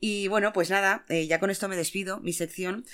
[0.00, 2.84] Y bueno, pues nada, ya con esto me despido, mi sección,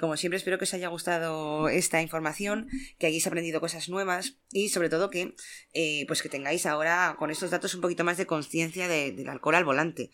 [0.00, 4.68] como siempre espero que os haya gustado esta información, que hayáis aprendido cosas nuevas y
[4.68, 5.34] sobre todo que,
[5.72, 9.54] eh, pues que tengáis ahora con estos datos un poquito más de conciencia del alcohol
[9.54, 10.10] al volante.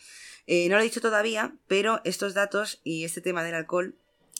[0.46, 3.96] Eh, no lo he dicho todavía, pero estos datos y este tema del alcohol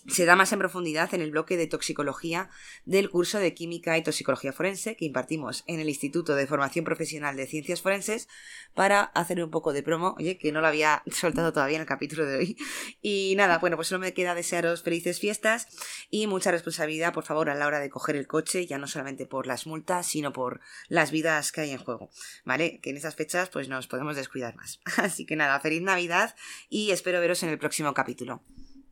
[0.09, 2.51] se da más en profundidad en el bloque de toxicología
[2.85, 7.37] del curso de Química y Toxicología Forense que impartimos en el Instituto de Formación Profesional
[7.37, 8.29] de Ciencias Forenses
[8.75, 11.89] para hacer un poco de promo, oye, que no lo había soltado todavía en el
[11.89, 12.57] capítulo de hoy.
[13.03, 15.69] Y nada, bueno, pues solo me queda desearos felices fiestas
[16.11, 19.27] y mucha responsabilidad, por favor, a la hora de coger el coche, ya no solamente
[19.27, 22.11] por las multas, sino por las vidas que hay en juego,
[22.45, 22.81] ¿vale?
[22.81, 24.81] Que en esas fechas pues nos podemos descuidar más.
[24.97, 26.35] Así que nada, feliz Navidad
[26.69, 28.43] y espero veros en el próximo capítulo.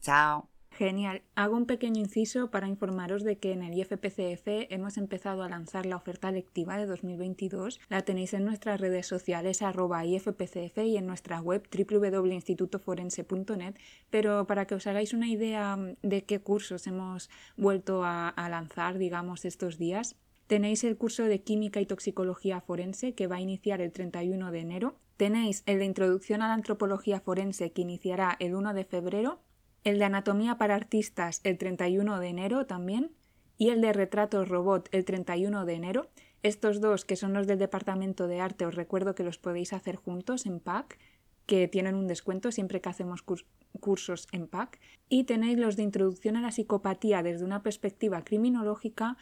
[0.00, 0.53] Chao.
[0.74, 1.22] Genial.
[1.36, 5.86] Hago un pequeño inciso para informaros de que en el IFPCF hemos empezado a lanzar
[5.86, 7.78] la oferta lectiva de 2022.
[7.88, 13.76] La tenéis en nuestras redes sociales IFPCF y en nuestra web www.institutoforense.net,
[14.10, 18.98] pero para que os hagáis una idea de qué cursos hemos vuelto a, a lanzar,
[18.98, 20.16] digamos, estos días,
[20.48, 24.58] tenéis el curso de Química y Toxicología Forense que va a iniciar el 31 de
[24.58, 24.96] enero.
[25.16, 29.38] Tenéis el de Introducción a la Antropología Forense que iniciará el 1 de febrero
[29.84, 33.12] el de Anatomía para Artistas el 31 de enero también,
[33.56, 36.10] y el de Retratos Robot el 31 de enero.
[36.42, 39.96] Estos dos, que son los del Departamento de Arte, os recuerdo que los podéis hacer
[39.96, 40.98] juntos en PAC,
[41.46, 43.24] que tienen un descuento siempre que hacemos
[43.80, 44.80] cursos en PAC.
[45.08, 49.16] Y tenéis los de Introducción a la Psicopatía desde una perspectiva criminológica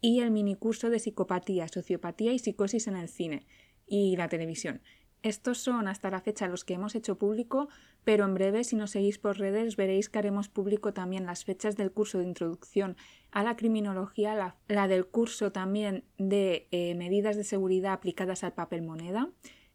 [0.00, 3.46] y el minicurso de Psicopatía, Sociopatía y Psicosis en el cine
[3.86, 4.80] y la televisión.
[5.22, 7.68] Estos son hasta la fecha los que hemos hecho público,
[8.04, 11.76] pero en breve, si nos seguís por redes, veréis que haremos público también las fechas
[11.76, 12.96] del curso de introducción
[13.32, 18.82] a la criminología, la, del curso también de eh, medidas de seguridad aplicadas al papel
[18.82, 19.28] moneda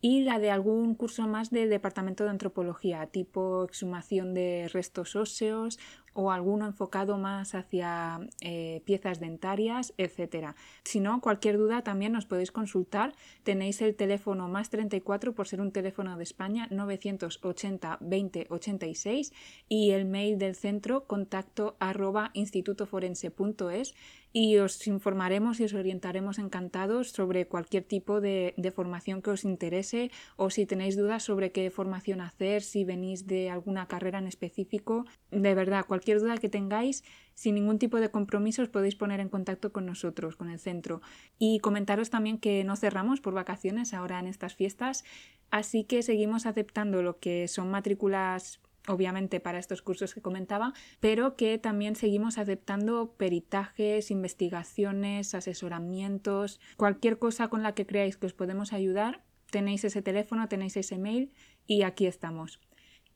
[0.06, 5.80] y la de algún curso más de departamento de antropología, tipo exhumación de restos óseos
[6.12, 10.56] o alguno enfocado más hacia eh, piezas dentarias, etc.
[10.84, 13.16] Si no, cualquier duda también nos podéis consultar.
[13.44, 19.32] Tenéis el teléfono más 34 por ser un teléfono de España 980 20 86
[19.70, 23.96] y el mail del centro contacto arroba institutoforense.es
[24.34, 30.10] y os informaremos y os orientaremos encantados sobre cualquier tipo de, formación que os interese
[30.36, 35.06] o si tenéis dudas sobre qué formación hacer, si venís de alguna carrera en específico.
[35.30, 37.04] De verdad, cualquier duda que tengáis,
[37.36, 41.02] sin ningún tipo de compromiso, os podéis poner en contacto con nosotros, con el centro.
[41.38, 45.04] Y comentaros también que no cerramos por vacaciones ahora en estas fiestas,
[45.52, 51.36] así que seguimos aceptando lo que son matrículas obviamente para estos cursos que comentaba, pero
[51.36, 58.34] que también seguimos aceptando peritajes, investigaciones, asesoramientos, cualquier cosa con la que creáis que os
[58.34, 59.24] podemos ayudar.
[59.52, 61.32] Tenéis ese teléfono, tenéis ese mail
[61.68, 62.60] y aquí estamos.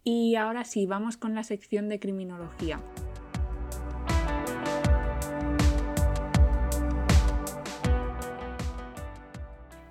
[0.04, 2.82] Y ahora sí, vamos con la sección de criminología.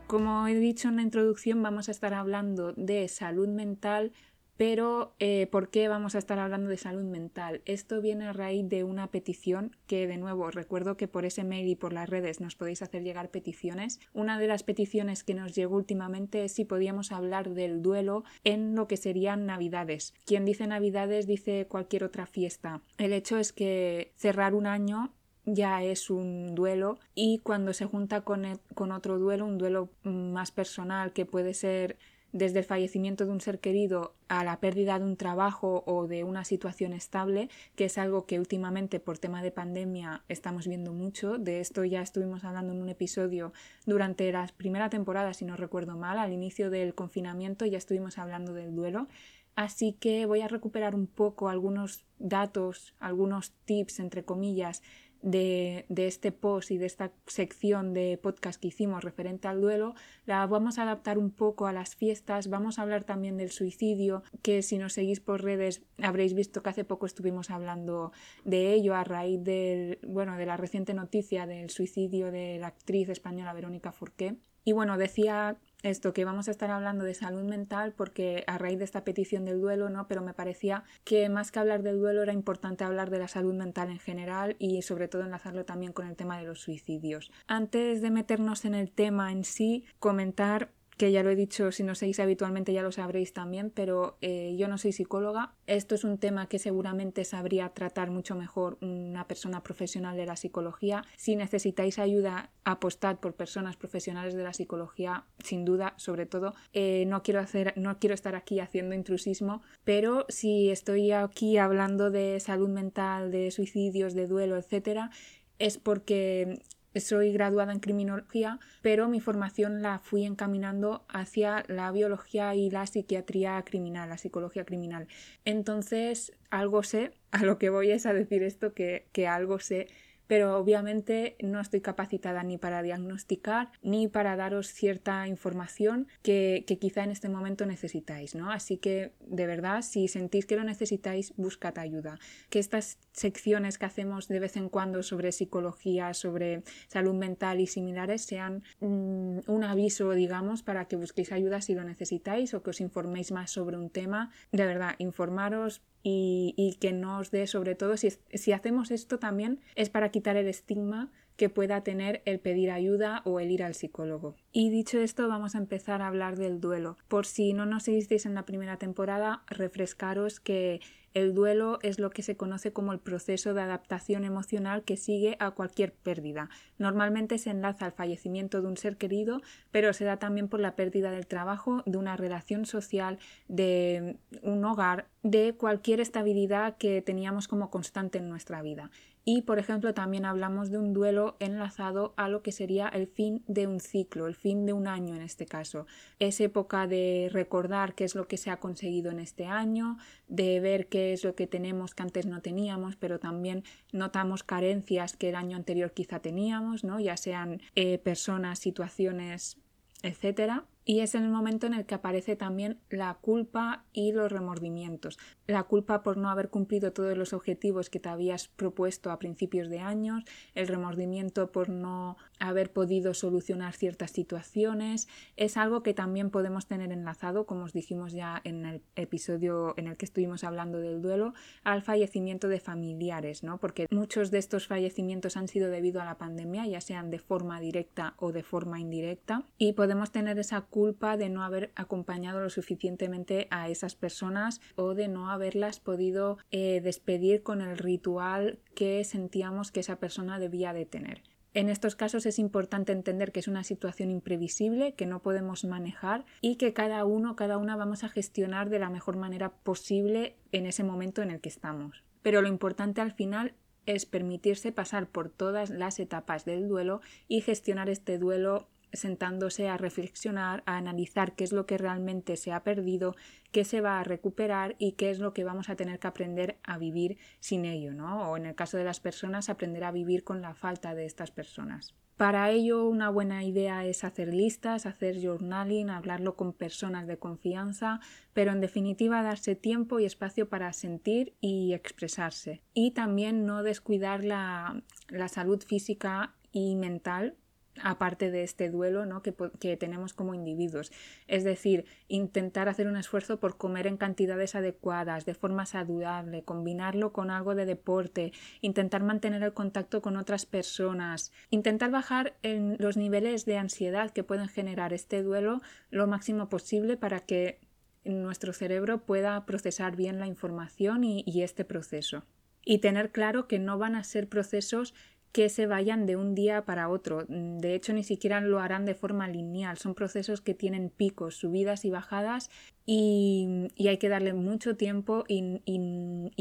[0.06, 4.12] Como he dicho en la introducción, vamos a estar hablando de salud mental,
[4.56, 7.60] pero, eh, ¿por qué vamos a estar hablando de salud mental?
[7.66, 11.68] Esto viene a raíz de una petición que, de nuevo, recuerdo que por ese mail
[11.68, 14.00] y por las redes nos podéis hacer llegar peticiones.
[14.14, 18.74] Una de las peticiones que nos llegó últimamente es si podíamos hablar del duelo en
[18.74, 20.14] lo que serían Navidades.
[20.24, 22.80] Quien dice Navidades dice cualquier otra fiesta.
[22.98, 25.12] El hecho es que cerrar un año
[25.44, 30.50] ya es un duelo y cuando se junta con, con otro duelo, un duelo más
[30.50, 31.96] personal que puede ser
[32.36, 36.24] desde el fallecimiento de un ser querido a la pérdida de un trabajo o de
[36.24, 41.38] una situación estable, que es algo que últimamente por tema de pandemia estamos viendo mucho.
[41.38, 43.52] De esto ya estuvimos hablando en un episodio
[43.86, 48.52] durante la primera temporada, si no recuerdo mal, al inicio del confinamiento ya estuvimos hablando
[48.52, 49.08] del duelo.
[49.56, 54.82] Así que voy a recuperar un poco algunos datos, algunos tips, entre comillas,
[55.22, 60.46] de, este post y de esta sección de podcast que hicimos referente al duelo, la
[60.46, 64.62] vamos a adaptar un poco a las fiestas, vamos a hablar también del suicidio, que
[64.62, 68.12] si nos seguís por redes habréis visto que hace poco estuvimos hablando
[68.44, 73.08] de ello a raíz del, bueno, de la reciente noticia del suicidio de la actriz
[73.08, 74.36] española Verónica Forqué.
[74.64, 78.78] Y bueno, decía esto que vamos a estar hablando de salud mental porque a raíz
[78.78, 80.08] de esta petición del duelo, ¿no?
[80.08, 83.54] Pero me parecía que más que hablar del duelo era importante hablar de la salud
[83.54, 87.30] mental en general y sobre todo enlazarlo también con el tema de los suicidios.
[87.46, 91.82] Antes de meternos en el tema en sí, comentar que ya lo he dicho, si
[91.82, 95.54] no seguís habitualmente ya lo sabréis también, pero eh, yo no soy psicóloga.
[95.66, 100.36] Esto es un tema que seguramente sabría tratar mucho mejor una persona profesional de la
[100.36, 101.04] psicología.
[101.16, 106.54] Si necesitáis ayuda, apostad por personas profesionales de la psicología, sin duda, sobre todo.
[106.72, 112.10] Eh, no, quiero hacer, no quiero estar aquí haciendo intrusismo, pero si estoy aquí hablando
[112.10, 115.10] de salud mental, de suicidios, de duelo, etcétera,
[115.58, 116.60] es porque
[117.00, 122.86] soy graduada en criminología, pero mi formación la fui encaminando hacia la biología y la
[122.86, 125.08] psiquiatría criminal, la psicología criminal.
[125.44, 129.88] Entonces, algo sé, a lo que voy es a decir esto, que, que algo sé
[130.26, 137.04] pero obviamente no estoy capacitada ni para diagnosticar ni para daros cierta información que, quizá
[137.04, 138.50] en este momento necesitáis, ¿no?
[138.50, 142.18] Así que de verdad, si sentís que lo necesitáis, buscad ayuda.
[142.50, 147.66] Que estas secciones que hacemos de vez en cuando sobre psicología, sobre salud mental y
[147.66, 152.70] similares sean mm, un aviso, digamos, para que busquéis ayuda si lo necesitáis o que
[152.70, 154.30] os informéis más sobre un tema.
[154.52, 159.60] De verdad, informaros, y, que no os dé, sobre todo, si, si hacemos esto también
[159.74, 163.74] es para quitar el estigma que pueda tener el pedir ayuda o el ir al
[163.74, 164.34] psicólogo.
[164.50, 166.96] Y dicho esto, vamos a empezar a hablar del duelo.
[167.06, 170.80] Por si no nos seguisteis en la primera temporada, refrescaros que
[171.12, 175.36] el duelo es lo que se conoce como el proceso de adaptación emocional que sigue
[175.38, 176.48] a cualquier pérdida.
[176.78, 180.76] Normalmente se enlaza al fallecimiento de un ser querido, pero se da también por la
[180.76, 187.48] pérdida del trabajo, de una relación social, de un hogar, de cualquier estabilidad que teníamos
[187.48, 188.90] como constante en nuestra vida.
[189.28, 193.42] Y, por ejemplo, también hablamos de un duelo enlazado a lo que sería el fin
[193.48, 195.88] de un ciclo, el fin de un año en este caso.
[196.20, 200.60] Es época de recordar qué es lo que se ha conseguido en este año, de
[200.60, 205.30] ver qué es lo que tenemos que antes no teníamos, pero también notamos carencias que
[205.30, 207.00] el año anterior quizá teníamos, ¿no?
[207.00, 209.58] ya sean eh, personas, situaciones,
[210.04, 210.66] etcétera.
[210.88, 215.18] Y es en el momento en el que aparece también la culpa y los remordimientos.
[215.48, 219.68] La culpa por no haber cumplido todos los objetivos que te habías propuesto a principios
[219.68, 220.22] de años,
[220.54, 226.92] el remordimiento por no haber podido solucionar ciertas situaciones, es algo que también podemos tener
[226.92, 231.34] enlazado, como os dijimos ya en el episodio en el que estuvimos hablando del duelo,
[231.64, 233.58] al fallecimiento de familiares, ¿no?
[233.58, 237.58] Porque muchos de estos fallecimientos han sido debido a la pandemia, ya sean de forma
[237.58, 243.48] directa o de forma indirecta, y podemos tener esa de no haber acompañado lo suficientemente
[243.50, 249.72] a esas personas o de no haberlas podido eh, despedir con el ritual que sentíamos
[249.72, 251.22] que esa persona debía de tener.
[251.54, 256.26] En estos casos es importante entender que es una situación imprevisible, que no podemos manejar
[256.42, 260.66] y que cada uno, cada una vamos a gestionar de la mejor manera posible en
[260.66, 262.04] ese momento en el que estamos.
[262.20, 263.54] Pero lo importante al final
[263.86, 269.76] es permitirse pasar por todas las etapas del duelo y gestionar este duelo sentándose a
[269.76, 273.14] reflexionar, a analizar qué es lo que realmente se ha perdido,
[273.52, 276.58] qué se va a recuperar y qué es lo que vamos a tener que aprender
[276.64, 278.30] a vivir sin ello, ¿no?
[278.30, 281.30] O en el caso de las personas, aprender a vivir con la falta de estas
[281.30, 281.94] personas.
[282.16, 288.00] Para ello, una buena idea es hacer listas, hacer journaling, hablarlo con personas de confianza,
[288.32, 292.62] pero en definitiva darse tiempo y espacio para sentir y expresarse.
[292.72, 297.36] Y también no descuidar la, la salud física y mental
[297.82, 299.22] aparte de este duelo ¿no?
[299.22, 300.92] que, que, tenemos como individuos.
[301.26, 307.12] Es decir, intentar hacer un esfuerzo por comer en cantidades adecuadas, de forma saludable, combinarlo
[307.12, 312.96] con algo de deporte, intentar mantener el contacto con otras personas, intentar bajar en los
[312.96, 317.60] niveles de ansiedad que pueden generar este duelo lo máximo posible para que
[318.04, 322.24] nuestro cerebro pueda procesar bien la información y, y este proceso.
[322.64, 324.94] Y tener claro que no van a ser procesos
[325.36, 327.26] que se vayan de un día para otro.
[327.28, 329.76] Mm, de hecho, ni siquiera lo harán de forma lineal.
[329.76, 332.48] Son procesos que tienen picos, subidas y bajadas
[332.86, 335.42] y, hay que darle mucho tiempo y,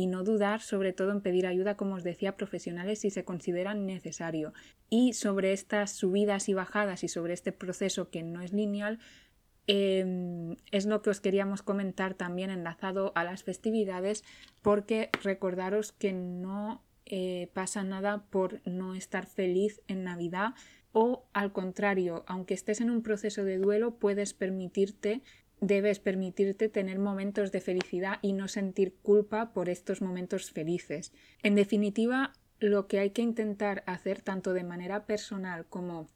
[0.08, 4.54] no dudar, sobre todo en pedir ayuda, como os decía, profesionales si se consideran necesario.
[4.90, 9.00] Y sobre estas subidas y bajadas y sobre este proceso que no es lineal,
[9.68, 14.24] em, es lo que os queríamos comentar también enlazado a las festividades,
[14.62, 20.54] porque recordaros que no eh, pasa nada por no estar feliz en Navidad
[20.92, 25.22] o al contrario, aunque estés en un proceso de duelo, puedes permitirte,
[25.60, 31.12] debes permitirte tener momentos de felicidad y no sentir culpa por estos momentos felices.
[31.44, 36.08] En definitiva, lo que hay que intentar hacer tanto de manera personal como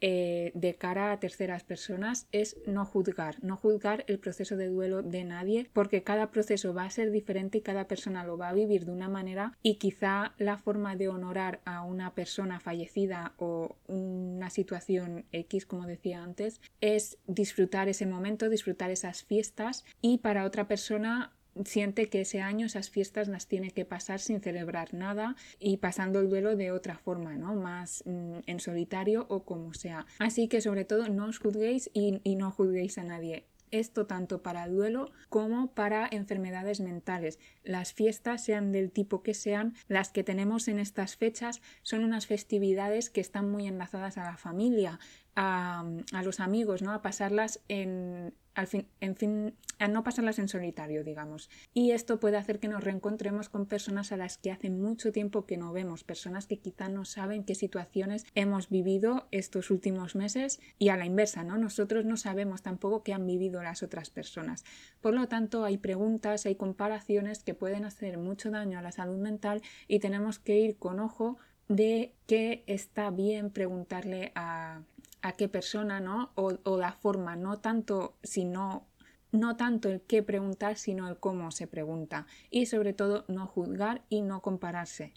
[0.00, 5.02] eh, de cara a terceras personas es no juzgar, no juzgar el proceso de duelo
[5.02, 8.52] de nadie, porque cada proceso va a ser diferente y cada persona lo va a
[8.52, 13.76] vivir de una manera y quizá la forma de honorar a una persona fallecida o
[13.86, 20.44] una situación X, como decía antes, es disfrutar ese momento, disfrutar esas fiestas y para
[20.44, 21.32] otra persona
[21.64, 26.20] siente que ese año esas fiestas las tiene que pasar sin celebrar nada y pasando
[26.20, 27.54] el duelo de otra forma, ¿no?
[27.54, 30.06] Más mm, en solitario o como sea.
[30.18, 33.44] Así que sobre todo no os juzguéis y, no juzguéis a nadie.
[33.70, 37.38] Esto tanto para el duelo como para enfermedades mentales.
[37.64, 42.26] Las fiestas, sean del tipo que sean, las que tenemos en estas fechas son unas
[42.26, 44.98] festividades que están muy enlazadas a la familia,
[45.36, 46.92] a, a los amigos, ¿no?
[46.92, 48.32] A pasarlas en,
[48.66, 49.54] fin, en fin,
[49.86, 51.48] no pasarlas en solitario, digamos.
[51.74, 55.46] Y esto puede hacer que nos reencontremos con personas a las que hace mucho tiempo
[55.46, 60.60] que no vemos, personas que quizá no saben qué situaciones hemos vivido estos últimos meses
[60.78, 61.58] y a la inversa, ¿no?
[61.58, 64.64] Nosotros no sabemos tampoco qué han vivido las otras personas.
[65.00, 69.18] Por lo tanto, hay preguntas, hay comparaciones que pueden hacer mucho daño a la salud
[69.18, 71.38] mental y tenemos que ir con ojo
[71.68, 74.82] de que está bien preguntarle a
[75.22, 76.30] a qué persona, ¿no?
[76.34, 78.86] O, la forma, no tanto, sino
[79.32, 82.26] no tanto el qué preguntar, sino el cómo se pregunta.
[82.50, 85.12] Y sobre todo no juzgar y no compararse.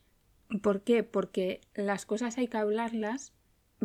[0.62, 1.04] ¿Por qué?
[1.04, 3.34] Porque las cosas hay que hablarlas,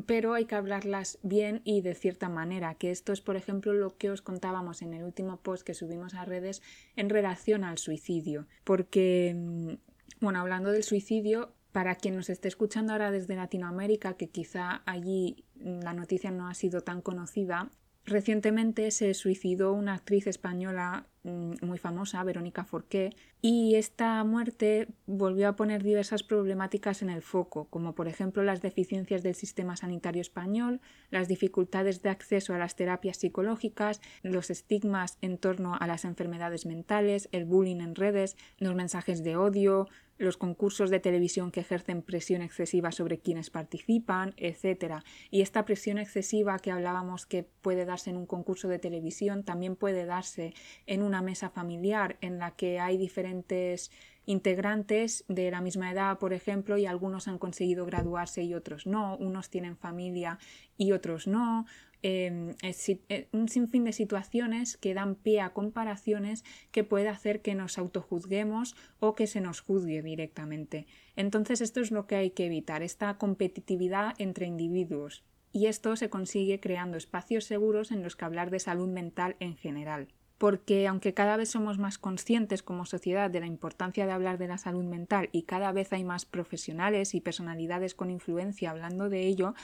[0.05, 3.97] pero hay que hablarlas bien y de cierta manera, que esto es, por ejemplo, lo
[3.97, 6.61] que os contábamos en el último post que subimos a redes
[6.97, 8.47] en relación al suicidio.
[8.65, 9.75] Porque, mm,
[10.21, 15.45] bueno, hablando del suicidio, para quien nos esté escuchando ahora desde Latinoamérica, que quizá allí
[15.61, 17.71] la noticia no ha sido tan conocida,
[18.05, 25.57] recientemente se suicidó una actriz española muy famosa, Verónica Forqué, y esta muerte volvió a
[25.57, 30.81] poner diversas problemáticas en el foco, como por ejemplo las deficiencias del sistema sanitario español,
[31.11, 36.67] las dificultades de acceso a las terapias psicológicas, los estigmas en torno a las enfermedades
[36.67, 42.03] mentales, el bullying en redes, los mensajes de odio, los concursos de televisión que ejercen
[42.03, 45.03] presión excesiva sobre quienes participan, etc.
[45.31, 49.77] Y esta presión excesiva que hablábamos que puede darse en un concurso de televisión también
[49.77, 50.55] puede darse
[50.87, 53.91] en una mesa familiar en la que hay diferentes
[54.25, 59.17] integrantes de la misma edad, por ejemplo, y algunos han conseguido graduarse y otros no,
[59.19, 60.39] unos tienen familia
[60.77, 61.67] y otros no,
[62.03, 67.57] Em, eh, un sinfín de situaciones que dan pie a comparaciones que puede hacer que
[67.57, 70.87] nos autojuzguemos o que se nos juzgue directamente.
[71.17, 75.25] Entonces esto es lo que hay que evitar, esta competitividad entre individuos.
[75.53, 79.57] Y esto se consigue creando espacios seguros en los que hablar de salud mental en
[79.57, 80.09] general
[80.39, 84.49] porque aunque cada vez somos más conscientes como sociedad de la importancia de hablar de
[84.49, 89.27] la salud mental y cada vez hay más profesionales y personalidades con influencia hablando de
[89.27, 89.55] ello,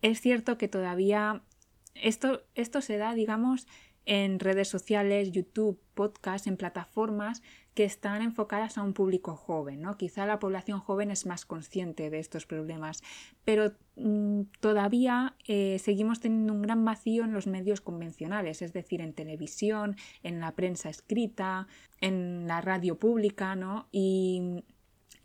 [0.00, 1.42] es cierto que todavía
[1.94, 3.66] esto, esto se da, digamos,
[4.04, 7.42] en redes sociales, YouTube, podcasts, en plataformas
[7.74, 9.96] que están enfocadas a un público joven, ¿no?
[9.96, 13.02] Quizá la población joven es más consciente de estos problemas,
[13.44, 19.00] pero mm, todavía eh, seguimos teniendo un gran vacío en los medios convencionales, es decir,
[19.00, 21.66] en televisión, en la prensa escrita,
[22.00, 23.88] en la radio pública, ¿no?
[23.90, 24.64] Y,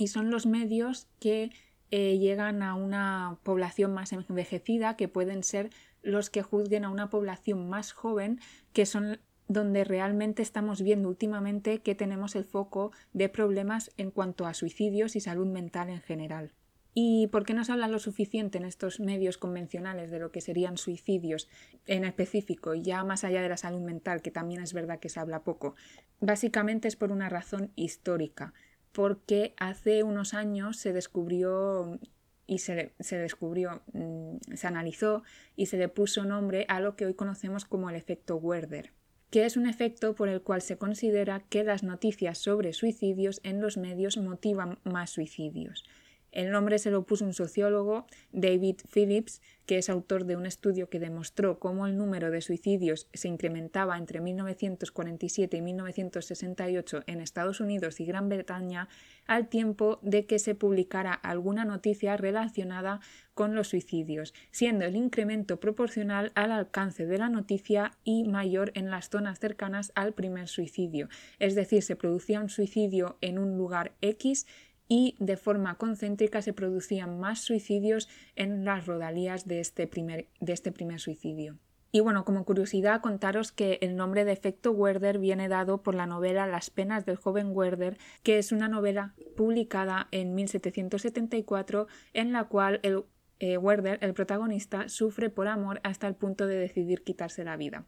[0.07, 1.51] son los medios que
[1.89, 5.71] eh, llegan a una población más envejecida que pueden ser
[6.03, 8.39] los que juzguen a una población más joven,
[8.73, 14.45] que son donde realmente estamos viendo últimamente que tenemos el foco de problemas en cuanto
[14.45, 16.51] a suicidios y salud mental en general.
[16.99, 20.41] ¿Y por qué no se habla lo suficiente en estos medios convencionales de lo que
[20.41, 21.47] serían suicidios
[21.85, 25.19] en específico, ya más allá de la salud mental, que también es verdad que se
[25.19, 25.75] habla poco?
[26.19, 28.53] Básicamente es por una razón histórica,
[28.93, 31.99] porque hace unos años se descubrió
[32.47, 35.21] y se, descubrió, mm, se analizó
[35.55, 38.91] y se le puso nombre a lo que hoy conocemos como el efecto Werder,
[39.29, 43.61] que es un efecto por el cual se considera que las noticias sobre suicidios en
[43.61, 45.83] los medios motivan más suicidios.
[46.31, 50.89] El nombre se lo puso un sociólogo, David Phillips, que es autor de un estudio
[50.89, 57.59] que demostró cómo el número de suicidios se incrementaba entre 1947 y 1968 en Estados
[57.59, 58.87] Unidos y Gran Bretaña
[59.25, 63.01] al tiempo de que se publicara alguna noticia relacionada
[63.33, 68.89] con los suicidios, siendo el incremento proporcional al alcance de la noticia y mayor en
[68.89, 71.09] las zonas cercanas al primer suicidio.
[71.39, 74.47] Es decir, se producía un suicidio en un lugar X
[74.87, 80.53] y de forma concéntrica se producían más suicidios en las rodalías de este primer, de
[80.53, 81.57] este primer suicidio.
[81.91, 86.05] Y bueno, como curiosidad, contaros que el nombre de efecto Werder viene dado por la
[86.05, 92.43] novela Las penas del joven Werder, que es una novela publicada en 1774 en la
[92.45, 93.03] cual el
[93.39, 97.85] eh, Werder, el protagonista, sufre por amor hasta el punto de decidir quitarse la vida.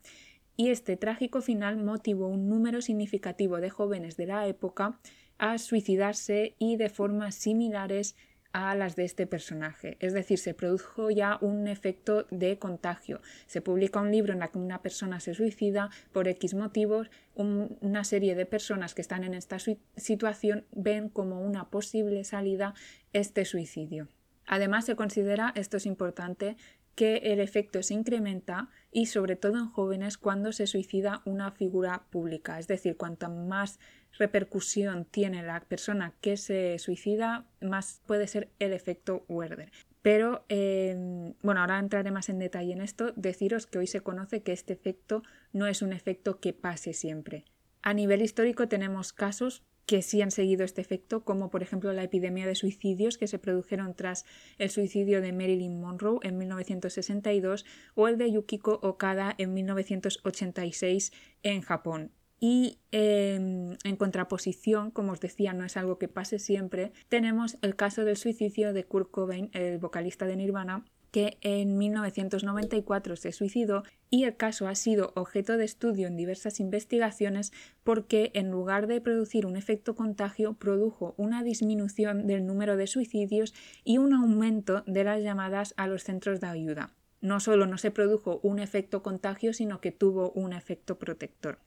[0.56, 5.00] Y este trágico final motivó un número significativo de jóvenes de la época
[5.40, 8.16] a suicidarse y de formas similares
[8.52, 9.98] a las de este personaje.
[10.00, 13.22] Es decir, se produjo ya un efecto de contagio.
[13.46, 18.04] Se publica un libro en el que una persona se suicida por X motivos, una
[18.04, 19.58] serie de personas que están en esta
[19.96, 22.74] situación ven como una posible salida
[23.14, 24.08] este suicidio.
[24.48, 26.58] Además, se considera, esto es importante,
[27.00, 32.04] que el efecto se incrementa y sobre todo en jóvenes cuando se suicida una figura
[32.10, 32.60] pública.
[32.60, 33.80] Es decir, cuanto más
[34.18, 39.72] repercusión tiene la persona que se suicida, más puede ser el efecto Werder.
[40.02, 43.14] Pero, em, bueno, ahora entraré más en detalle en esto.
[43.16, 45.24] Deciros que hoy se conoce que este efecto
[45.54, 47.46] no es un efecto que pase siempre.
[47.82, 52.04] A nivel histórico tenemos casos que sí han seguido este efecto, como por ejemplo la
[52.04, 54.24] epidemia de suicidios que se produjeron tras
[54.60, 57.66] el suicidio de Marilyn Monroe en 1962
[57.96, 61.12] o el de Yukiko Okada en 1986
[61.42, 62.12] en Japón.
[62.40, 67.76] Y em, en contraposición, como os decía, no es algo que pase siempre, tenemos el
[67.76, 73.84] caso del suicidio de Kurt Cobain, el vocalista de Nirvana, que en 1994 se suicidó
[74.10, 77.52] y el caso ha sido objeto de estudio en diversas investigaciones
[77.84, 83.54] porque en lugar de producir un efecto contagio produjo una disminución del número de suicidios
[83.84, 86.94] y un aumento de las llamadas a los centros de ayuda.
[87.22, 91.60] No solo no se produjo un efecto contagio, sino que tuvo un efecto protector.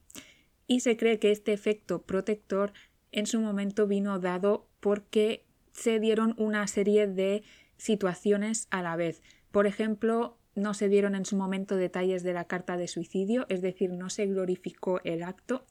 [0.65, 2.73] Y se cree que este efecto protector
[3.11, 7.43] en su momento vino dado porque se dieron una serie de
[7.77, 9.21] situaciones a la vez.
[9.51, 13.61] Por ejemplo, no se dieron en su momento detalles de la carta de suicidio, es
[13.61, 15.65] decir, no se glorificó el acto.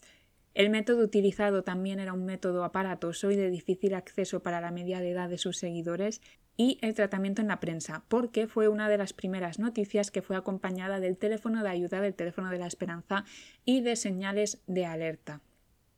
[0.55, 5.01] El método utilizado también era un método aparatoso y de difícil acceso para la media
[5.01, 6.21] de edad de sus seguidores
[6.57, 10.37] y el tratamiento en la prensa, porque fue una de las primeras noticias que fue
[10.37, 13.25] acompañada del teléfono de ayuda, del teléfono de la esperanza
[13.65, 15.41] y de señales de alerta.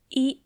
[0.09, 0.44] Y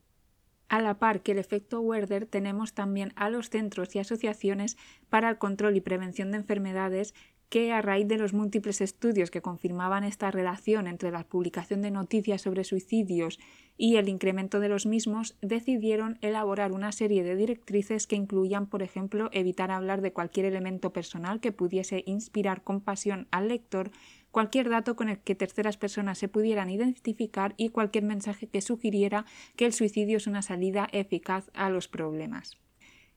[0.70, 4.78] a la par que el efecto Werder tenemos también a los centros y asociaciones
[5.10, 7.14] para el control y prevención de enfermedades
[7.50, 11.90] que a raíz de los múltiples estudios que confirmaban esta relación entre la publicación de
[11.90, 13.40] noticias sobre suicidios
[13.76, 18.84] y el incremento de los mismos, decidieron elaborar una serie de directrices que incluían, por
[18.84, 23.90] ejemplo, evitar hablar de cualquier elemento personal que pudiese inspirar compasión al lector
[24.32, 29.26] cualquier dato con el que terceras personas se pudieran identificar y cualquier mensaje que sugiriera
[29.56, 32.58] que el suicidio es una salida eficaz a los problemas.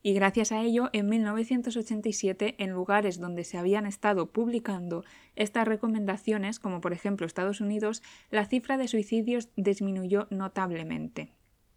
[0.05, 5.05] Y gracias a ello, en 1987, en lugares donde se habían estado publicando
[5.37, 11.31] estas recomendaciones, como por ejemplo Estados Unidos, la cifra de suicidios disminuyó notablemente.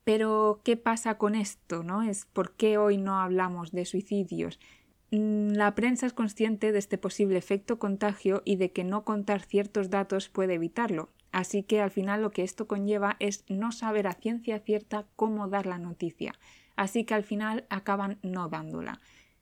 [0.03, 1.83] Pero, ¿qué pasa con esto?
[1.83, 2.01] ¿no?
[2.01, 4.59] Es por qué hoy no hablamos de suicidios.
[5.15, 9.41] Mm, la prensa es consciente de este posible efecto contagio y de que no contar
[9.41, 11.09] ciertos datos puede evitarlo.
[11.31, 15.47] Así que al final lo que esto conlleva es no saber a ciencia cierta cómo
[15.47, 16.33] dar la noticia.
[16.75, 18.99] Así que al final acaban no dándola.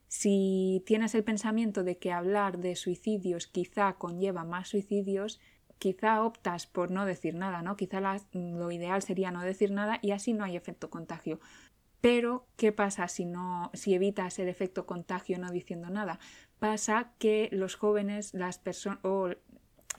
[0.07, 5.39] Si tienes el pensamiento de que hablar de suicidios quizá conlleva más suicidios,
[5.79, 7.75] quizá optas por no decir nada, ¿no?
[7.75, 7.99] Quizá
[8.33, 11.39] lo ideal sería no decir nada y así no hay efecto contagio.
[12.03, 16.19] Pero, ¿qué pasa si, no, si evitas el efecto contagio no diciendo nada?
[16.59, 19.29] Pasa que los jóvenes, las personas, o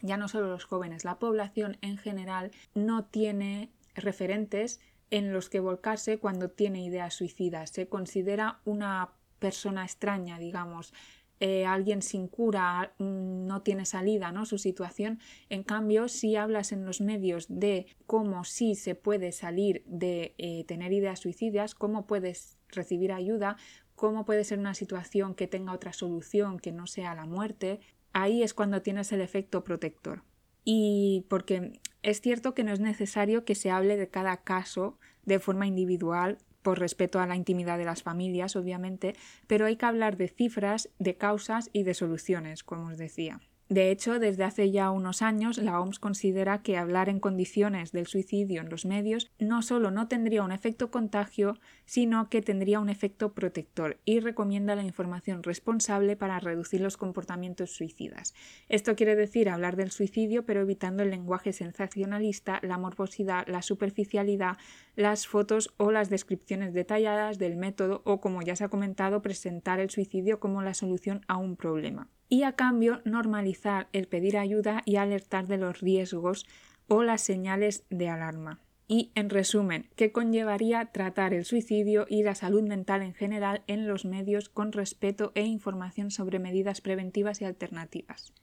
[0.03, 4.81] ya no solo los jóvenes, la población en general no tiene referentes
[5.11, 7.71] en los que volcarse cuando tiene ideas suicidas.
[7.71, 10.93] Se considera una persona extraña, digamos,
[11.41, 14.47] eh, alguien sin cura mm, no tiene salida, ¿no?
[14.47, 15.19] Su situación.
[15.49, 20.65] En cambio, si hablas en los medios de cómo sí se puede salir de eh,
[20.65, 23.57] tener ideas suicidas, cómo puedes recibir ayuda,
[23.95, 27.81] cómo puede ser una situación que tenga otra solución que no sea la muerte,
[28.13, 30.23] ahí es cuando tienes el efecto protector.
[30.65, 35.39] Y porque es cierto que no es necesario que se hable de cada caso de
[35.39, 39.15] forma individual por respeto a la intimidad de las familias, obviamente,
[39.47, 43.41] pero hay que hablar de cifras, de causas y de soluciones, como os decía.
[43.71, 48.07] De hecho, desde hace ya unos años, la OMS considera que hablar en condiciones del
[48.07, 52.91] suicidio en los medios no solo no tendría un efecto contagio, sino que tendría un
[52.91, 58.35] efecto protector y recomienda la información responsable para reducir los comportamientos suicidas.
[58.69, 64.59] Esto quiere decir hablar del suicidio, pero evitando el lenguaje sensacionalista, la morbosidad, la superficialidad,
[64.95, 69.81] las fotos o las descripciones detalladas del método o, como ya se ha comentado, presentar
[69.81, 74.83] el suicidio como la solución a un problema y a cambio normalizar el pedir ayuda
[74.85, 76.47] y alertar de los riesgos
[76.89, 78.61] o las señales de alarma.
[78.87, 83.87] Y, en resumen, ¿qué conllevaría tratar el suicidio y la salud mental en general en
[83.87, 88.35] los medios con respeto e información sobre medidas preventivas y alternativas?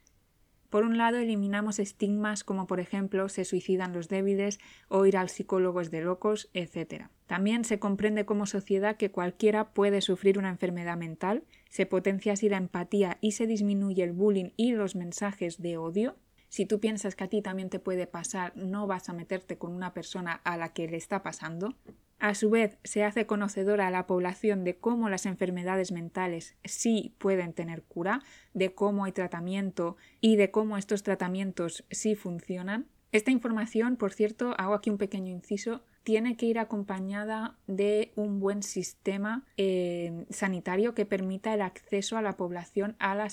[0.71, 4.57] Por un lado, eliminamos estigmas como por ejemplo se suicidan los débiles
[4.87, 7.09] o ir al psicólogo es de locos, etc.
[7.27, 12.47] También se comprende como sociedad que cualquiera puede sufrir una enfermedad mental, se potencia así
[12.47, 16.15] la empatía y se disminuye el bullying y los mensajes de odio.
[16.47, 19.73] Si tú piensas que a ti también te puede pasar, no vas a meterte con
[19.73, 21.75] una persona a la que le está pasando.
[22.21, 27.15] A su vez, se hace conocedora a la población de cómo las enfermedades mentales sí
[27.17, 28.21] pueden tener cura,
[28.53, 32.85] de cómo hay tratamiento y de cómo estos tratamientos sí funcionan.
[33.11, 38.39] Esta información, por cierto, hago aquí un pequeño inciso, tiene que ir acompañada de un
[38.39, 43.27] buen sistema eh, sanitario que permita el acceso a la población a,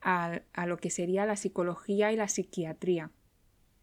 [0.00, 3.10] a lo que sería la psicología y la psiquiatría.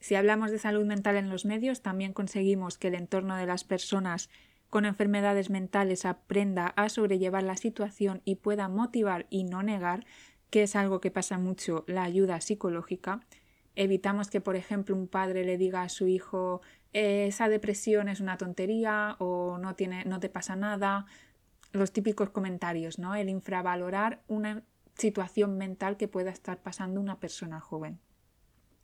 [0.07, 3.65] Si hablamos de salud mental en los medios, también conseguimos que el entorno de las
[3.65, 4.29] personas
[4.69, 10.05] con enfermedades mentales aprenda a sobrellevar la situación y pueda motivar y no negar,
[10.49, 13.19] que es algo que pasa mucho, la ayuda psicológica.
[13.75, 16.61] Evitamos que, por ejemplo, un padre le diga a su hijo
[16.93, 21.05] esa depresión es una tontería o no, tiene, no te pasa nada.
[21.73, 23.13] Los típicos comentarios, ¿no?
[23.13, 24.63] El infravalorar una
[24.95, 27.99] situación mental que pueda estar pasando una persona joven.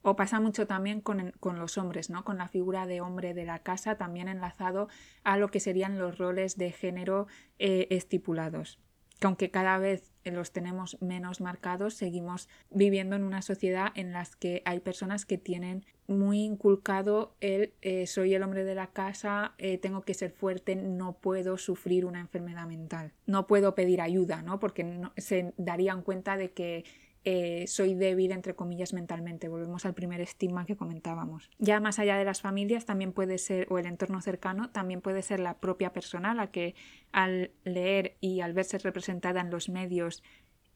[0.06, 2.24] O pasa mucho también con, los hombres, ¿no?
[2.24, 4.88] Con la figura de hombre de la casa, también enlazado
[5.22, 7.26] a lo que serían los roles de género
[7.58, 8.78] eh, estipulados.
[9.18, 14.28] Que aunque cada vez los tenemos menos marcados, seguimos viviendo en una sociedad en la
[14.38, 19.54] que hay personas que tienen muy inculcado el eh, soy el hombre de la casa,
[19.56, 24.42] eh, tengo que ser fuerte, no puedo sufrir una enfermedad mental, no puedo pedir ayuda,
[24.42, 24.60] ¿no?
[24.60, 26.84] Porque se darían cuenta de que
[27.24, 29.48] eh, soy débil, entre comillas, mentalmente.
[29.48, 31.50] Volvemos al primer estigma que comentábamos.
[31.58, 35.22] Ya más allá de las familias, también puede ser, o el entorno cercano, también puede
[35.22, 36.74] ser la propia persona la que
[37.12, 40.22] al leer y al verse representada en los medios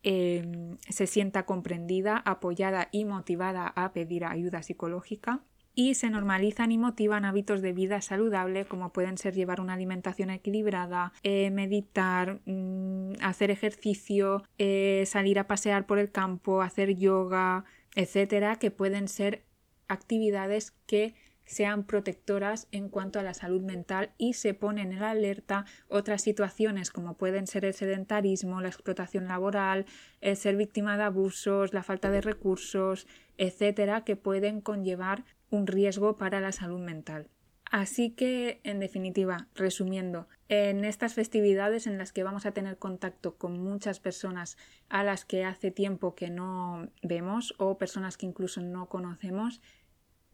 [0.03, 5.43] em, se sienta comprendida, apoyada y motivada a pedir ayuda psicológica
[5.79, 10.29] y se normalizan y motivan hábitos de vida saludable como pueden ser llevar una alimentación
[10.29, 17.65] equilibrada, eh, meditar, mm, hacer ejercicio, eh, salir a pasear por el campo, hacer yoga,
[17.95, 19.45] etcétera, que pueden ser
[19.87, 21.15] actividades que
[21.45, 26.91] sean protectoras en cuanto a la salud mental y se ponen en alerta otras situaciones
[26.91, 29.87] como pueden ser el sedentarismo, la explotación laboral,
[30.21, 33.07] el ser víctima de abusos, la falta de recursos,
[33.39, 37.29] etcétera, que pueden conllevar un riesgo para la salud mental.
[37.71, 43.37] Así que, en definitiva, resumiendo, en estas festividades en las que vamos a tener contacto
[43.37, 44.57] con muchas personas
[44.89, 49.61] a las que hace tiempo que no vemos o personas que incluso no conocemos,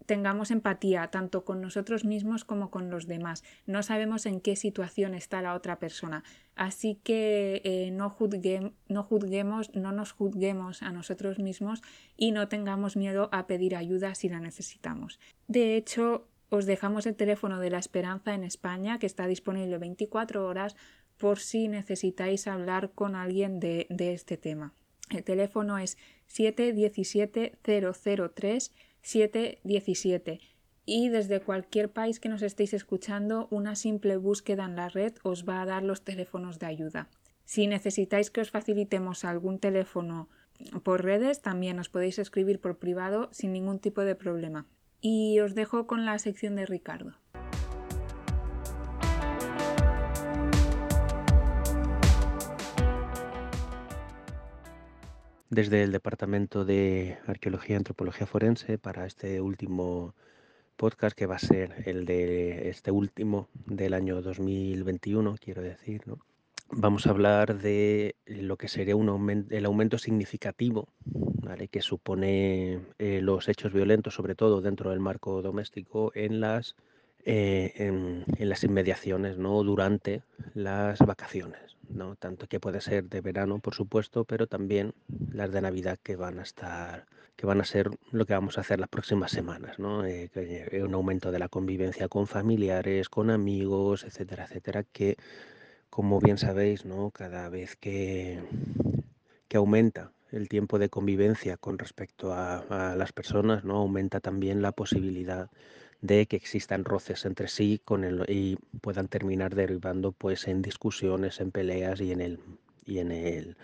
[0.06, 3.42] tengamos empatía tanto con nosotros mismos como con los demás.
[3.66, 6.24] No sabemos en qué situación está la otra persona.
[6.56, 11.82] Así que eh, no, juzguemos, no nos juzguemos a nosotros mismos
[12.16, 15.18] y no tengamos miedo a pedir ayuda si la necesitamos.
[15.48, 20.46] De hecho, os dejamos el teléfono de la esperanza en España que está disponible 24
[20.46, 20.76] horas
[21.16, 24.74] por si necesitáis hablar con alguien de, de este tema.
[25.10, 28.72] El teléfono es 717 003
[29.04, 30.40] 717
[30.86, 35.46] y desde cualquier país que nos estéis escuchando, una simple búsqueda en la red os
[35.48, 37.08] va a dar los teléfonos de ayuda.
[37.44, 40.28] Si necesitáis que os facilitemos algún teléfono
[40.82, 44.66] por redes, también os podéis escribir por privado sin ningún tipo de problema.
[45.00, 47.14] Y os dejo con la sección de Ricardo.
[55.50, 60.14] Desde el Departamento de Arqueología y Antropología Forense para este último
[60.76, 66.02] podcast que va a ser el de este último del año 2021, quiero decir.
[66.06, 66.18] ¿no?
[66.70, 70.88] Vamos a hablar de lo que sería un el aumento significativo
[71.70, 76.74] que supone eh, los hechos violentos, sobre todo dentro del marco doméstico, en las
[77.24, 79.62] eh, en, las inmediaciones, ¿no?
[79.62, 80.22] Durante
[80.54, 82.16] las vacaciones, ¿no?
[82.16, 84.94] Tanto que puede ser de verano, por supuesto, pero también
[85.32, 87.06] las de Navidad que van a estar,
[87.36, 90.04] que van a ser lo que vamos a hacer las próximas semanas, ¿no?
[90.06, 90.30] Eh,
[90.82, 95.16] un aumento de la convivencia con familiares, con amigos, etcétera, etcétera, que
[95.90, 97.10] como bien sabéis, ¿no?
[97.10, 98.40] Cada vez que,
[99.48, 103.76] que aumenta el tiempo de convivencia con respecto a, a las personas, ¿no?
[103.76, 105.50] Aumenta también la posibilidad
[106.04, 111.40] de que existan roces entre sí con el, y puedan terminar derivando pues en discusiones,
[111.40, 112.40] en peleas y en el
[112.84, 113.56] y en el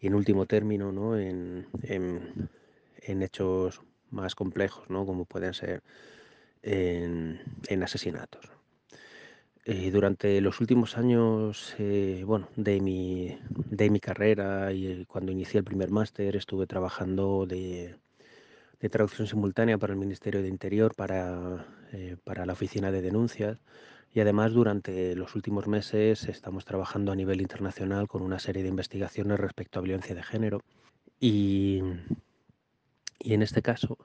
[0.00, 1.18] y en último término ¿no?
[1.18, 5.04] en, en, hechos más complejos ¿no?
[5.04, 5.82] como pueden ser
[6.62, 8.50] en, asesinatos.
[9.66, 15.58] Eh, durante los últimos años eh, bueno, de, mi, de mi carrera y cuando inicié
[15.58, 17.96] el primer máster estuve trabajando de,
[18.80, 23.58] de traducción simultánea para el Ministerio de Interior, para, eh, para la Oficina de Denuncias.
[24.12, 28.68] Y además durante los últimos meses estamos trabajando a nivel internacional con una serie de
[28.68, 30.60] investigaciones respecto a violencia de género.
[31.18, 31.82] Y,
[33.18, 33.98] y en este caso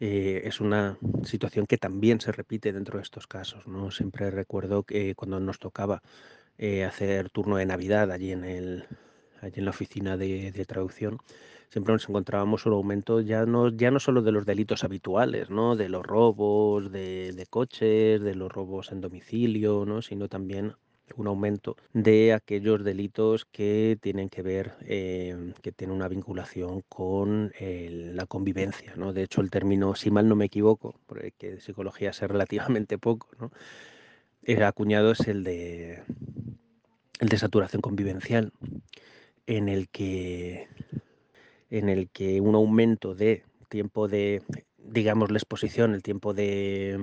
[0.00, 3.66] eh, es una situación que también se repite dentro de estos casos.
[3.66, 3.90] ¿no?
[3.90, 6.02] Siempre recuerdo que cuando nos tocaba
[6.56, 8.84] eh, hacer turno de Navidad allí en, el,
[9.40, 11.18] allí en la oficina de, traducción,
[11.70, 15.76] siempre nos encontrábamos un aumento ya no, ya no solo de los delitos habituales, ¿no?
[15.76, 20.02] de los robos de, de coches, de los robos en domicilio, ¿no?
[20.02, 20.74] sino también
[21.16, 27.52] un aumento de aquellos delitos que tienen que ver, eh, que tienen una vinculación con
[27.58, 28.94] la convivencia.
[28.96, 29.12] ¿no?
[29.12, 33.28] De hecho, el término, si mal no me equivoco, porque de psicología sé relativamente poco,
[33.38, 33.50] ¿no?
[34.42, 36.02] el acuñado es el de,
[37.20, 38.52] el de saturación convivencial,
[39.46, 40.68] en el que
[41.70, 44.42] en el que un aumento de tiempo de,
[44.78, 46.98] digamos, la exposición, el tiempo de,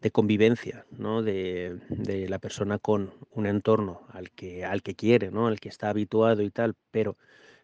[0.00, 1.22] de convivencia ¿no?
[1.22, 1.78] de,
[2.28, 5.46] la persona con un entorno al que, al que quiere, ¿no?
[5.46, 7.16] al que está habituado y tal, pero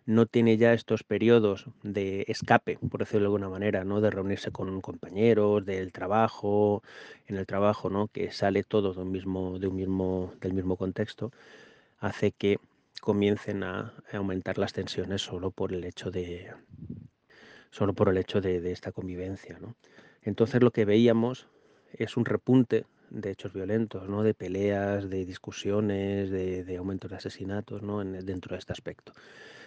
[0.07, 4.01] no tiene ya estos periodos de escape, por decirlo de alguna manera, ¿no?
[4.01, 6.83] de reunirse con compañeros, del trabajo,
[7.27, 8.09] en el trabajo, ¿no?
[8.09, 11.33] que sale todo de un mismo, de un mismo, del mismo contexto,
[12.01, 12.59] hace que
[13.05, 16.51] comiencen a aumentar las tensiones solo por el hecho de
[17.71, 19.59] solo por el hecho de, esta convivencia.
[19.61, 19.77] ¿no?
[20.23, 21.47] Entonces lo que veíamos
[21.93, 24.23] es un repunte de hechos violentos, ¿no?
[24.23, 28.01] de peleas, de discusiones, de, de aumentos de asesinatos ¿no?
[28.01, 29.13] en, dentro de este aspecto.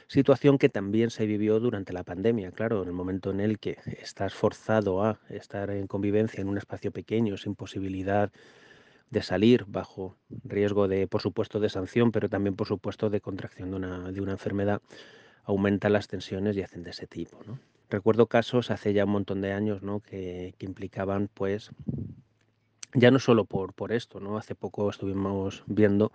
[0.08, 3.78] Situación que también se vivió durante la pandemia, claro, en el momento en el que
[4.02, 8.32] estás forzado a estar en convivencia en un espacio pequeño, sin posibilidad
[9.10, 13.72] de salir, bajo riesgo de, por supuesto, de sanción, pero también, por supuesto, de contracción
[13.72, 14.82] de una, de una enfermedad,
[15.44, 17.40] aumentan las tensiones y hacen de ese tipo.
[17.46, 17.60] ¿no?
[17.90, 20.02] Recuerdo casos hace ya un montón de años ¿no?
[20.02, 21.72] que, que implicaban pues
[22.94, 24.38] ya no solo por, por esto, ¿no?
[24.38, 26.12] Hace poco estuvimos viendo,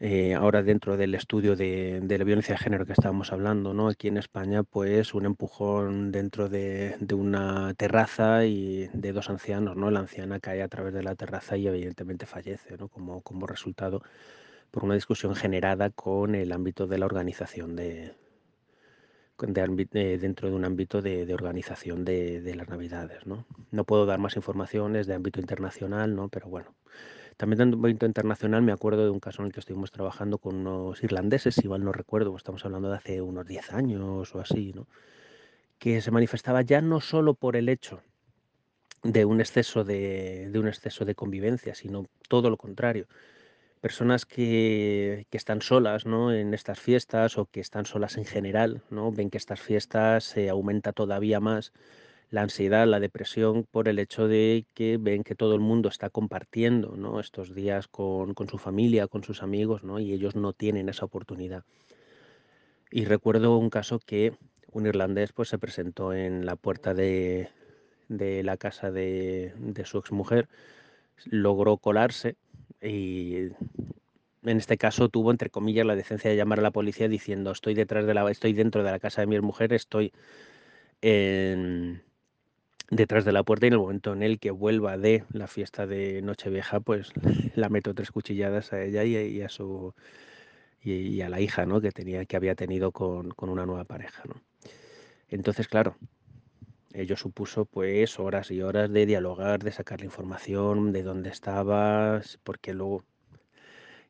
[0.00, 3.88] eh, ahora dentro del estudio de, la violencia de género que estábamos hablando, ¿no?
[3.88, 9.90] Aquí en España, pues un empujón dentro de, una terraza y de dos ancianos, ¿no?
[9.90, 12.88] La anciana cae a través de la terraza y evidentemente fallece, ¿no?
[12.88, 14.02] Como, como resultado
[14.70, 18.14] por una discusión generada con el ámbito de la organización de,
[19.38, 23.26] de, dentro de un ámbito de, organización de, las Navidades.
[23.26, 23.46] ¿no?
[23.70, 26.28] no puedo dar más informaciones de ámbito internacional, ¿no?
[26.28, 26.74] pero bueno.
[27.40, 30.56] También de ámbito internacional me acuerdo de un caso en el que estuvimos trabajando con
[30.56, 34.74] unos irlandeses, si mal no recuerdo, estamos hablando de hace unos 10 años o así,
[34.74, 34.86] ¿no?
[35.78, 38.02] que se manifestaba ya no solo por el hecho
[39.02, 43.06] de un exceso de, de un exceso de convivencia, sino todo lo contrario
[43.80, 46.34] personas que, están solas ¿no?
[46.34, 49.12] en estas fiestas o que están solas en general, ¿no?
[49.12, 51.72] ven que estas fiestas se aumenta todavía más
[52.30, 56.10] la ansiedad, la depresión por el hecho de que ven que todo el mundo está
[56.10, 57.18] compartiendo ¿no?
[57.18, 59.98] estos días con, su familia, con sus amigos, ¿no?
[59.98, 61.64] y ellos no tienen esa oportunidad.
[62.90, 64.32] Y recuerdo un caso que
[64.72, 67.48] un irlandés pues, se presentó en la puerta de,
[68.08, 70.48] la casa de, de su exmujer,
[71.24, 72.36] logró colarse
[72.80, 73.48] y
[74.42, 77.74] en este caso tuvo entre comillas la decencia de llamar a la policía diciendo estoy
[77.74, 80.14] detrás de la estoy dentro de la casa de mi mujer estoy
[82.90, 85.86] detrás de la puerta y en el momento en el que vuelva de la fiesta
[85.86, 87.12] de Nochevieja pues
[87.54, 89.94] la meto tres cuchilladas a ella y, a su
[90.82, 91.80] y, a la hija ¿no?
[91.80, 94.42] que tenía que había tenido con, con una nueva pareja ¿no?
[95.28, 95.96] entonces claro
[96.92, 102.40] Ello supuso pues horas y horas de dialogar, de sacar la información, de dónde estabas,
[102.42, 103.04] porque luego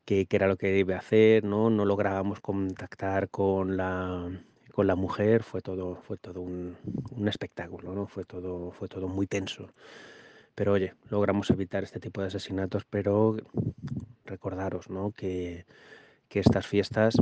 [0.05, 1.69] qué, era lo que iba hacer, ¿no?
[1.69, 4.31] No lográbamos contactar con la,
[4.71, 6.77] con la mujer, fue todo, fue todo un,
[7.27, 8.07] espectáculo, ¿no?
[8.07, 9.69] Fue todo, fue todo muy tenso.
[10.55, 13.37] Pero oye, logramos evitar este tipo de asesinatos, pero
[14.25, 15.11] recordaros, ¿no?
[15.11, 15.65] Que,
[16.29, 17.15] que estas fiestas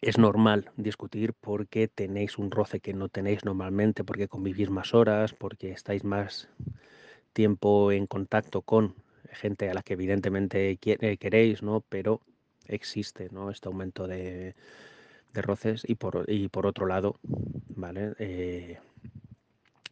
[0.00, 5.34] es normal discutir porque tenéis un roce que no tenéis normalmente, porque convivís más horas,
[5.34, 6.48] porque estáis más
[7.32, 8.94] tiempo en contacto con
[9.32, 11.82] gente a la que evidentemente eh, queréis, ¿no?
[11.88, 12.20] Pero
[12.66, 13.50] existe, ¿no?
[13.50, 14.54] Este aumento de,
[15.42, 17.16] roces y por, y por otro lado,
[17.68, 18.14] ¿vale?
[18.18, 18.78] Eh,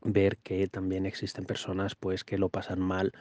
[0.03, 3.13] ver que también existen personas pues que lo pasan mal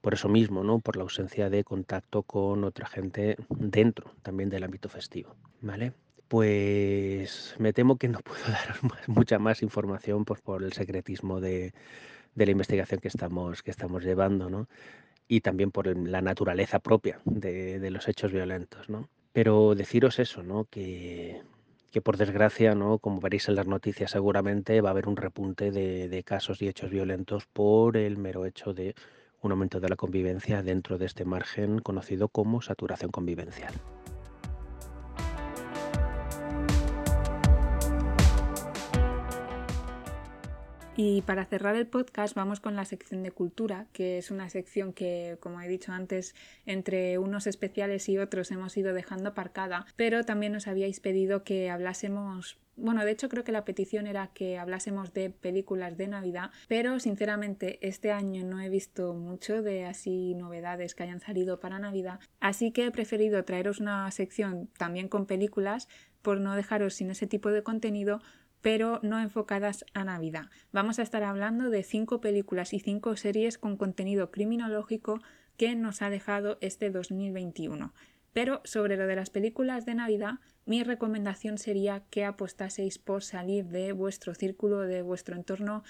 [0.00, 0.80] por eso mismo, ¿no?
[0.80, 5.92] Por la ausencia de contacto con otra gente dentro también del ámbito festivo, ¿vale?
[6.28, 11.72] pues me temo que no puedo dar mucha más información pues, por el secretismo de,
[12.34, 14.68] la investigación que estamos, que estamos llevando, ¿no?
[15.28, 19.08] Y también por la naturaleza propia de, los hechos violentos, ¿no?
[19.32, 20.64] Pero deciros eso, ¿no?
[20.64, 21.40] Que,
[21.94, 22.98] que por desgracia, ¿no?
[22.98, 26.66] Como veréis en las noticias seguramente, va a haber un repunte de, de casos y
[26.66, 28.96] hechos violentos por el mero hecho de
[29.42, 33.74] un aumento de la convivencia dentro de este margen conocido como saturación convivencial.
[40.96, 44.92] Y para cerrar el podcast vamos con la sección de cultura, que es una sección
[44.92, 46.36] que, como he dicho antes,
[46.66, 51.68] entre unos especiales y otros hemos ido dejando aparcada, pero también nos habíais pedido que
[51.68, 56.50] hablásemos bueno, de hecho creo que la petición era que hablásemos de películas de Navidad,
[56.66, 61.78] pero sinceramente este año no he visto mucho de así novedades que hayan salido para
[61.78, 65.88] Navidad, así que he preferido traeros una sección también con películas
[66.20, 68.20] por no dejaros sin ese tipo de contenido,
[68.64, 70.46] pero no enfocadas a Navidad.
[70.72, 75.20] Vamos a estar hablando de cinco películas y cinco series con contenido criminológico
[75.58, 77.92] que nos ha dejado este 2021.
[78.32, 83.66] Pero sobre lo de las películas de Navidad, mi recomendación sería que apostaseis por salir
[83.66, 85.84] de vuestro círculo, de vuestro entorno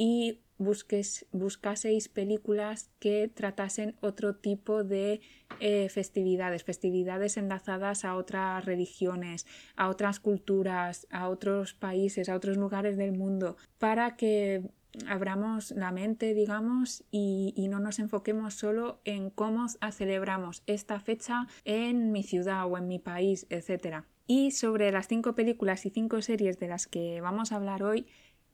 [0.00, 5.20] y busques, buscaseis películas que tratasen otro tipo de
[5.60, 9.46] eh, festividades, festividades enlazadas a otras religiones,
[9.76, 14.62] a otras culturas, a otros países, a otros lugares del mundo, para que
[15.06, 21.46] abramos la mente, digamos, y, y, no nos enfoquemos solo en cómo celebramos esta fecha
[21.66, 24.04] en mi ciudad o en mi país, etc.
[24.26, 28.06] Y sobre las cinco películas y cinco series de las que vamos a hablar hoy,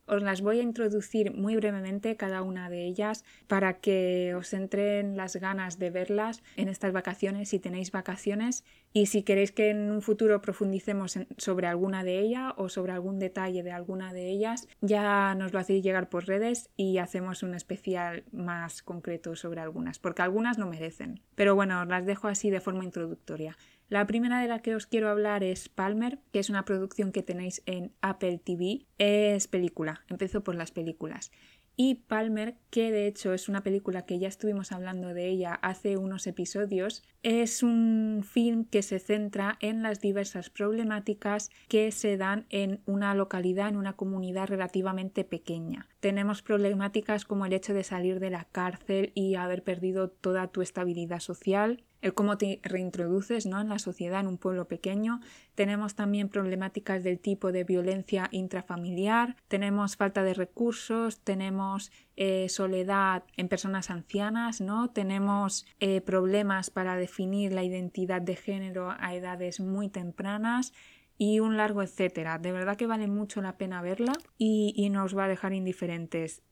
[0.07, 5.17] os las voy a introducir muy brevemente cada una de ellas para que os entren
[5.17, 8.65] las ganas de verlas en estas vacaciones si tenéis vacaciones
[8.97, 13.19] y si queréis que en un futuro profundicemos sobre alguna de ellas o sobre algún
[13.19, 17.53] detalle de alguna de ellas, ya nos lo hacéis llegar por redes y hacemos un
[17.53, 21.21] especial más concreto sobre algunas, porque algunas no merecen.
[21.35, 23.59] Pero bueno, os las dejo así de forma introductoria.
[23.91, 27.23] La primera de la que os quiero hablar es Palmer, que es una producción que
[27.23, 28.87] tenéis en Apple TV.
[28.99, 31.31] Es película, empiezo por las películas.
[31.79, 35.99] Y Palmer, que de hecho es una película que ya estuvimos hablando de ella hace
[35.99, 42.47] unos episodios, es un film que se centra en las diversas problemáticas que se dan
[42.49, 45.87] en una localidad, en una comunidad relativamente pequeña.
[46.01, 50.63] Tenemos problemáticas como el hecho de salir de la cárcel y haber perdido toda tu
[50.63, 53.61] estabilidad social, el cómo te reintroduces ¿no?
[53.61, 55.21] en la sociedad en un pueblo pequeño.
[55.55, 63.25] Tenemos también problemáticas del tipo de violencia intrafamiliar, tenemos falta de recursos, tenemos eh, soledad
[63.37, 64.91] en personas ancianas, ¿no?
[64.91, 70.73] tenemos eh, problemas para definir la identidad de género a edades muy tempranas
[71.19, 72.39] y un largo etcétera.
[72.39, 76.43] De verdad que vale mucho la pena verla y, y nos va a dejar indiferentes.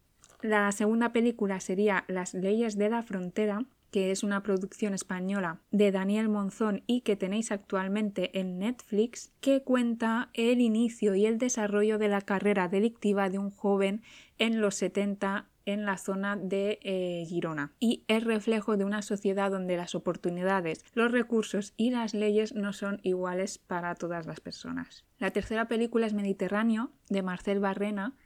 [0.41, 5.93] La segunda película sería Las leyes de la frontera, que es una producción española de
[5.93, 11.97] Daniel Monzón y que tenéis actualmente en Netflix, que cuenta el inicio y el desarrollo
[11.97, 14.03] de la carrera delictiva de un joven
[14.37, 19.53] en los 70 en la zona de eh, Girona y es reflejo de una sociedad
[19.53, 25.05] donde las oportunidades, los recursos y las leyes no son iguales para todas las personas.
[25.21, 28.17] La tercera película es Mediterráneo de Marcel Barrena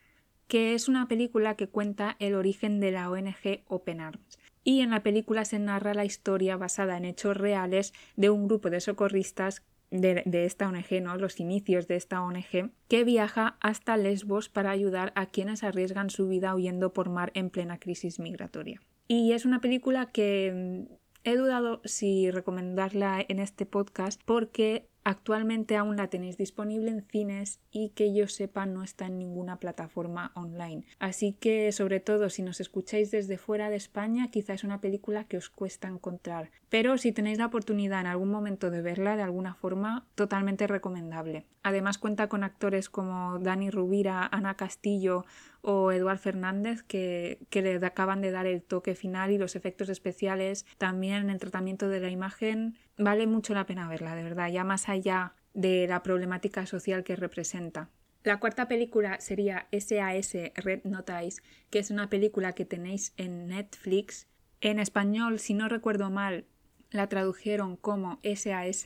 [0.47, 4.38] que es una película que cuenta el origen de la ONG Open Arms
[4.69, 8.69] y en la película se narra la historia basada en hechos reales de un grupo
[8.69, 11.17] de socorristas de, esta ONG, ¿no?
[11.17, 16.29] los inicios de esta ONG, que viaja hasta Lesbos para ayudar a quienes arriesgan su
[16.29, 18.83] vida huyendo por mar en plena crisis migratoria.
[19.07, 20.93] Y es una película que mm,
[21.25, 27.61] he dudado si recomendarla en este podcast porque Actualmente aún la tenéis disponible en cines
[27.71, 30.85] y que yo sepa no está en ninguna plataforma online.
[30.99, 35.25] Así que sobre todo si nos escucháis desde fuera de España quizá es una película
[35.25, 36.51] que os cuesta encontrar.
[36.69, 41.47] Pero si tenéis la oportunidad en algún momento de verla de alguna forma, totalmente recomendable.
[41.63, 45.25] Además cuenta con actores como Dani Rubira, Ana Castillo
[45.63, 49.89] o Eduard Fernández que, que le acaban de dar el toque final y los efectos
[49.89, 54.65] especiales, también el tratamiento de la imagen vale mucho la pena verla, de verdad, ya
[54.65, 57.89] más allá de la problemática social que representa.
[58.25, 61.41] La cuarta película sería SAS Red Notice,
[61.71, 64.27] que es una película que tenéis en Netflix.
[64.61, 66.45] En español, si no recuerdo mal,
[66.91, 68.85] la tradujeron como SAS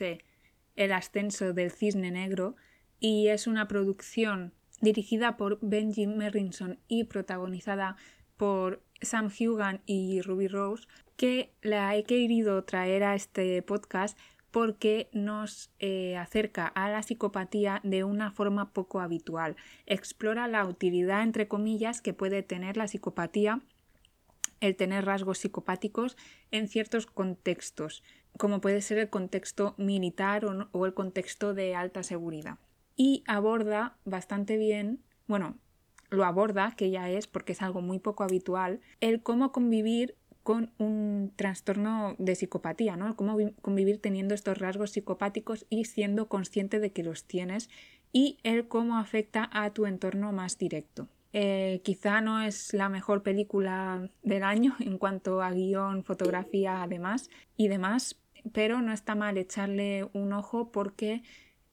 [0.75, 2.55] El ascenso del cisne negro
[2.99, 7.97] y es una producción dirigida por Benji Merrinson y protagonizada
[8.37, 10.87] por Sam Hugan y Ruby Rose,
[11.17, 14.17] que la he querido traer a este podcast
[14.53, 19.55] porque nos eh, acerca a la psicopatía de una forma poco habitual.
[19.87, 23.61] Explora la utilidad, entre comillas, que puede tener la psicopatía,
[24.59, 26.17] el tener rasgos psicopáticos
[26.51, 28.03] en ciertos contextos,
[28.37, 32.59] como puede ser el contexto militar o, o el contexto de alta seguridad.
[32.95, 35.57] Y aborda bastante bien, bueno,
[36.13, 40.71] lo aborda, que ya es porque es algo muy poco habitual, el cómo convivir con
[40.77, 43.15] un trastorno de psicopatía, ¿no?
[43.15, 47.69] Cómo convivir teniendo estos rasgos psicopáticos y siendo consciente de que los tienes
[48.11, 51.07] y el cómo afecta a tu entorno más directo.
[51.31, 57.29] Eh, quizá no es la mejor película del año en cuanto a guion, fotografía, además
[57.57, 58.17] y demás,
[58.51, 61.23] pero no está mal echarle un ojo porque,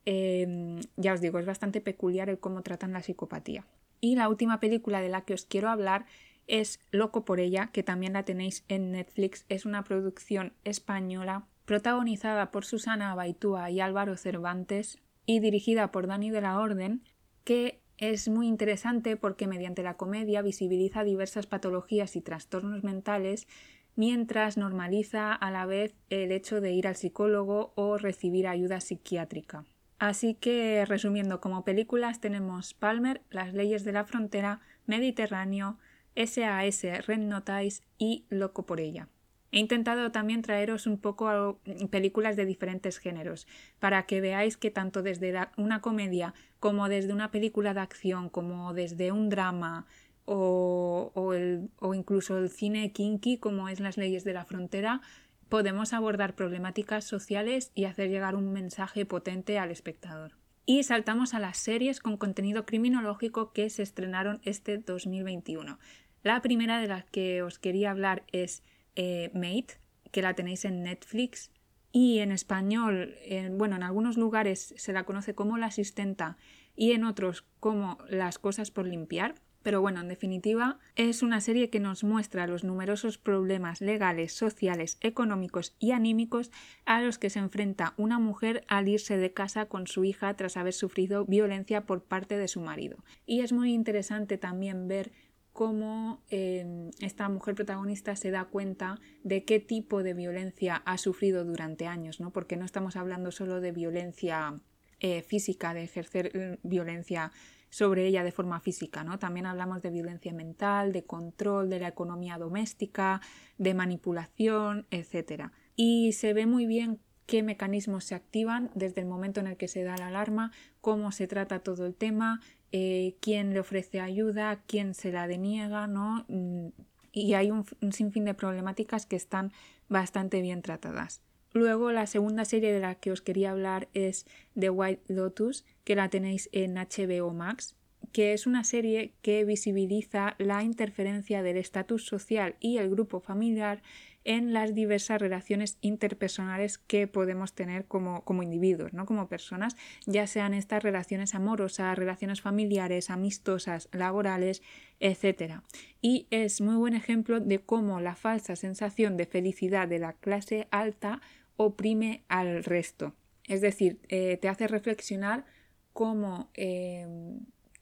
[0.06, 3.66] em, ya os digo, es bastante peculiar el cómo tratan la psicopatía.
[4.00, 6.06] Y la última película de la que os quiero hablar
[6.46, 9.44] es Loco por ella, que también la tenéis en Netflix.
[9.48, 16.30] Es una producción española protagonizada por Susana Abaitúa y Álvaro Cervantes y dirigida por Dani
[16.30, 17.04] de la Orden,
[17.44, 23.46] que es muy interesante porque mediante la comedia visibiliza diversas patologías y trastornos mentales
[23.94, 29.64] mientras normaliza a la vez el hecho de ir al psicólogo o recibir ayuda psiquiátrica.
[30.00, 35.76] Así que, resumiendo, como películas tenemos Palmer, Las leyes de la frontera, Mediterráneo,
[36.16, 39.08] SAS, Red Notice y Loco por ella.
[39.52, 43.46] He intentado también traeros un poco películas de diferentes géneros,
[43.78, 48.72] para que veáis que tanto desde una comedia como desde una película de acción, como
[48.72, 49.84] desde un drama
[50.24, 55.02] o, o incluso el cine kinky, como es Las leyes de la frontera,
[55.50, 60.38] podemos abordar problemáticas sociales y hacer llegar un mensaje potente al espectador.
[60.64, 65.78] Y saltamos a las series con contenido criminológico que se estrenaron este 2021.
[66.22, 68.62] La primera de las que os quería hablar es
[68.94, 69.80] eh, Mate,
[70.12, 71.50] que la tenéis en Netflix.
[71.92, 73.16] Y en español,
[73.52, 76.36] bueno, en algunos lugares se la conoce como la asistenta
[76.76, 79.34] y en otros como las cosas por limpiar.
[79.62, 84.96] Pero bueno, en definitiva, es una serie que nos muestra los numerosos problemas legales, sociales,
[85.00, 86.50] económicos y anímicos
[86.86, 90.56] a los que se enfrenta una mujer al irse de casa con su hija tras
[90.56, 93.04] haber sufrido violencia por parte de su marido.
[93.26, 95.12] Y es muy interesante también ver
[95.52, 101.44] cómo eh, esta mujer protagonista se da cuenta de qué tipo de violencia ha sufrido
[101.44, 102.32] durante años, ¿no?
[102.32, 104.60] Porque no estamos hablando solo de violencia
[105.00, 107.32] eh, física, de ejercer eh, violencia
[107.70, 109.18] sobre ella de forma física, ¿no?
[109.18, 113.20] También hablamos de violencia mental, de control de la economía doméstica,
[113.58, 115.50] de manipulación, etc.
[115.76, 119.68] Y se ve muy bien qué mecanismos se activan desde el momento en el que
[119.68, 120.50] se da la alarma,
[120.80, 122.40] cómo se trata todo el tema,
[122.72, 126.24] eh, quién le ofrece ayuda, quién se la deniega, ¿no?
[126.28, 126.68] Mm,
[127.12, 129.52] y hay un, sinfín de problemáticas que están
[129.88, 131.22] bastante bien tratadas.
[131.52, 134.26] Luego, la segunda serie de la que os quería hablar es
[134.58, 137.74] The White Lotus, que la tenéis en HBO Max,
[138.12, 143.82] que es una serie que visibiliza la interferencia del estatus social y el grupo familiar
[144.24, 149.06] en las diversas relaciones interpersonales que podemos tener como, como individuos, ¿no?
[149.06, 149.76] como personas,
[150.06, 154.62] ya sean estas relaciones amorosas, relaciones familiares, amistosas, laborales,
[154.98, 155.62] etc.
[156.02, 160.68] Y es muy buen ejemplo de cómo la falsa sensación de felicidad de la clase
[160.70, 161.22] alta
[161.62, 163.12] oprime al resto.
[163.46, 165.44] Es decir, eh, te hace reflexionar
[165.92, 167.06] cómo eh,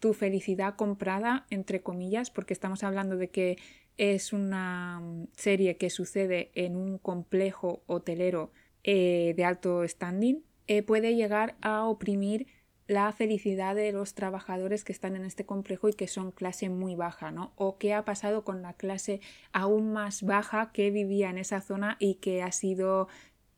[0.00, 3.56] tu felicidad comprada, entre comillas, porque estamos hablando de que
[3.96, 8.50] es una mm, serie que sucede en un complejo hotelero
[8.82, 12.48] eh, de alto standing, eh, puede llegar a oprimir
[12.88, 16.94] la felicidad de los trabajadores que están en este complejo y que son clase muy
[16.96, 17.52] baja, ¿no?
[17.54, 19.20] O qué ha pasado con la clase
[19.52, 23.08] aún más baja que vivía en esa zona y que ha sido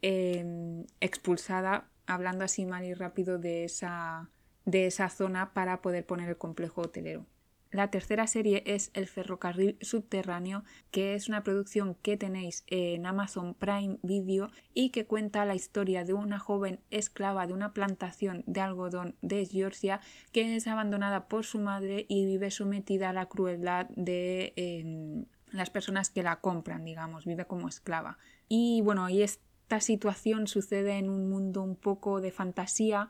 [0.03, 4.31] em, expulsada, hablando así mal y rápido, de esa,
[4.65, 7.27] de esa zona para poder poner el complejo hotelero.
[7.73, 13.55] La tercera serie es El ferrocarril subterráneo, que es una producción que tenéis en Amazon
[13.55, 18.61] Prime Video y que cuenta la historia de una joven esclava de una plantación de
[18.61, 20.01] algodón de Georgia
[20.33, 25.71] que es abandonada por su madre y vive sometida a la crueldad de em, las
[25.71, 28.19] personas que la compran, digamos, vive como esclava.
[28.49, 29.23] Y bueno, y
[29.71, 33.09] esta situación sucede en un mundo un poco de fantasía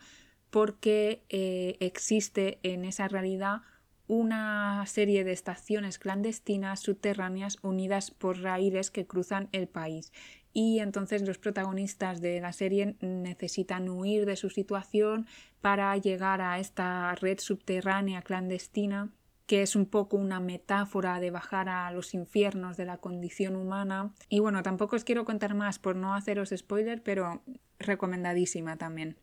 [0.51, 3.63] porque eh, existe en esa realidad
[4.09, 10.13] una serie de estaciones clandestinas subterráneas unidas por raíles que cruzan el país.
[10.53, 15.27] Y entonces los protagonistas de la serie necesitan huir de su situación
[15.63, 19.09] para llegar a esta red subterránea clandestina
[19.51, 24.15] que es un poco una metáfora de bajar a los infiernos de la condición humana.
[24.29, 27.43] Y bueno, tampoco os quiero contar más por no haceros spoiler, pero
[27.81, 29.17] recomendadísima también.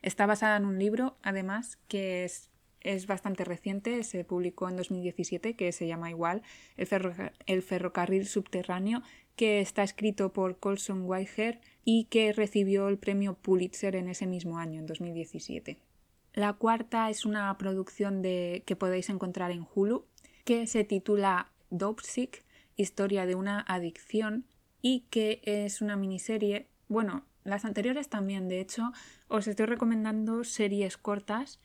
[0.00, 5.54] Está basada en un libro, además, que es es bastante reciente, se publicó en 2017,
[5.54, 6.42] que se llama igual,
[6.76, 9.02] El, ferrocarril subterráneo,
[9.36, 14.58] que está escrito por Colson Whitehair y que recibió el premio Pulitzer en ese mismo
[14.58, 15.78] año, en 2017.
[16.34, 20.04] La cuarta es una producción de, que podéis encontrar en Hulu,
[20.44, 22.44] que se titula Dopesick,
[22.76, 24.44] historia de una adicción,
[24.82, 28.92] y que es una miniserie, bueno, las anteriores también, de hecho,
[29.28, 31.60] os estoy recomendando series cortas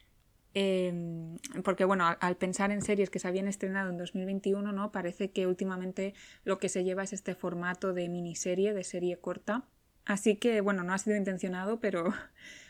[0.54, 4.92] Em, porque bueno, al, pensar en series que se habían estrenado en 2021, ¿no?
[4.92, 6.14] Parece que últimamente
[6.44, 9.66] lo que se lleva es este formato de miniserie, de serie corta.
[10.06, 12.14] Así que bueno, no ha sido intencionado, pero,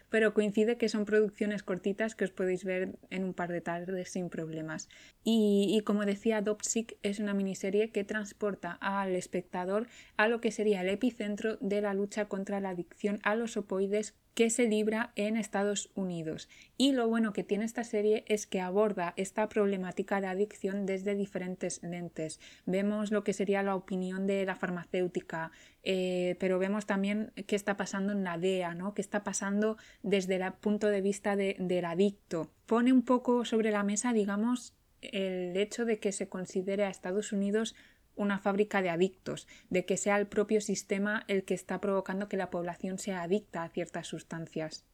[0.10, 4.10] pero coincide que son producciones cortitas que os podéis ver en un par de tardes
[4.10, 4.90] sin problemas.
[5.24, 9.88] Y, como decía, Dopsic es una miniserie que transporta al espectador
[10.18, 14.16] a lo que sería el epicentro de la lucha contra la adicción a los opoides
[14.34, 16.50] que se libra en Estados Unidos.
[16.78, 21.16] Y lo bueno que tiene esta serie es que aborda esta problemática de adicción desde
[21.16, 22.40] diferentes lentes.
[22.66, 25.52] Vemos lo que sería la opinión de la farmacéutica,
[25.84, 28.94] eh, pero vemos también qué está pasando en la DEA, ¿no?
[28.94, 32.50] qué está pasando desde el punto de vista del adicto.
[32.66, 37.32] Pone un poco sobre la mesa, digamos, el hecho de que se considere a Estados
[37.32, 37.76] Unidos
[38.20, 42.38] una fábrica de adictos, de que sea el propio sistema el que está provocando que
[42.38, 44.86] la población sea adicta a ciertas sustancias.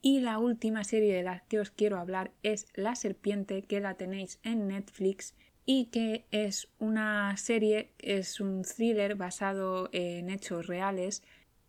[0.00, 3.94] Y la última serie de la que os quiero hablar es La Serpiente, que la
[3.94, 11.22] tenéis en Netflix y que es una serie, es un thriller basado en hechos reales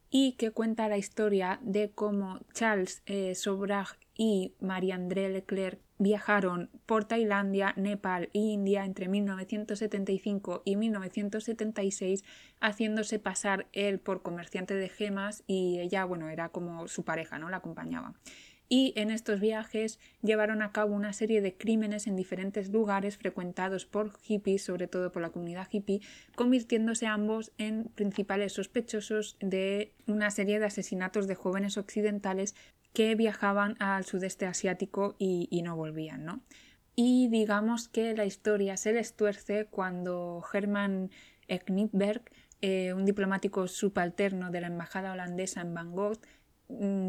[0.09, 3.35] y que cuenta la historia de cómo Charles eh,
[4.15, 12.23] y Marie-André Leclerc viajaron por Tailandia, Nepal e India entre 1975 y 1976
[12.59, 17.49] haciéndose pasar él por comerciante de gemas y ella, bueno, era como su pareja, ¿no?
[17.49, 18.13] La acompañaba.
[18.75, 23.85] Y en estos viajes llevaron a cabo una serie de crímenes en diferentes lugares frecuentados
[23.85, 26.01] por hippies, sobre todo por la comunidad hippie,
[26.33, 32.55] convirtiéndose ambos en principales sospechosos de una serie de asesinatos de jóvenes occidentales
[32.93, 36.41] que viajaban al sudeste asiático y, no volvían, ¿no?
[36.95, 41.11] Y digamos que la historia se les tuerce cuando Herman
[41.47, 42.23] Knipberg,
[42.61, 46.25] eh, un diplomático subalterno de la embajada holandesa en Bangkok,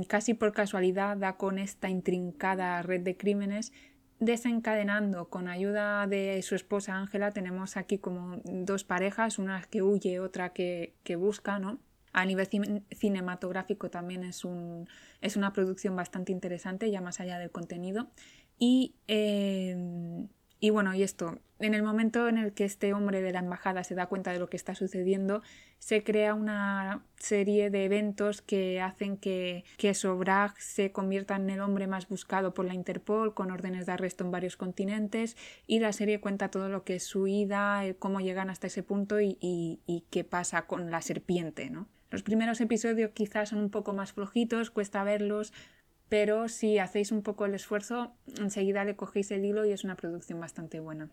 [0.08, 3.72] casi por casualidad da con esta intrincada red de crímenes
[4.20, 10.20] desencadenando con ayuda de su esposa Ángela tenemos aquí como dos parejas, una que huye,
[10.20, 11.78] otra que, que busca, ¿no?
[12.12, 12.48] A nivel
[12.92, 14.88] cinematográfico también es, un,
[15.20, 18.08] es una producción bastante interesante, ya más allá del contenido.
[18.56, 20.28] Y, em,
[20.60, 23.84] y bueno, y esto, en el momento en el que este hombre de la embajada
[23.84, 25.42] se da cuenta de lo que está sucediendo,
[25.78, 31.60] se crea una serie de eventos que hacen que, que Sobrag se convierta en el
[31.60, 35.36] hombre más buscado por la Interpol, con órdenes de arresto en varios continentes,
[35.66, 39.20] y la serie cuenta todo lo que es su ida, cómo llegan hasta ese punto
[39.20, 41.88] y, y, y qué pasa con la serpiente, ¿no?
[42.10, 45.52] Los primeros episodios quizás son un poco más flojitos, cuesta verlos,
[46.08, 49.96] pero si hacéis un poco el esfuerzo, enseguida le cogéis el hilo y es una
[49.96, 51.10] producción bastante buena.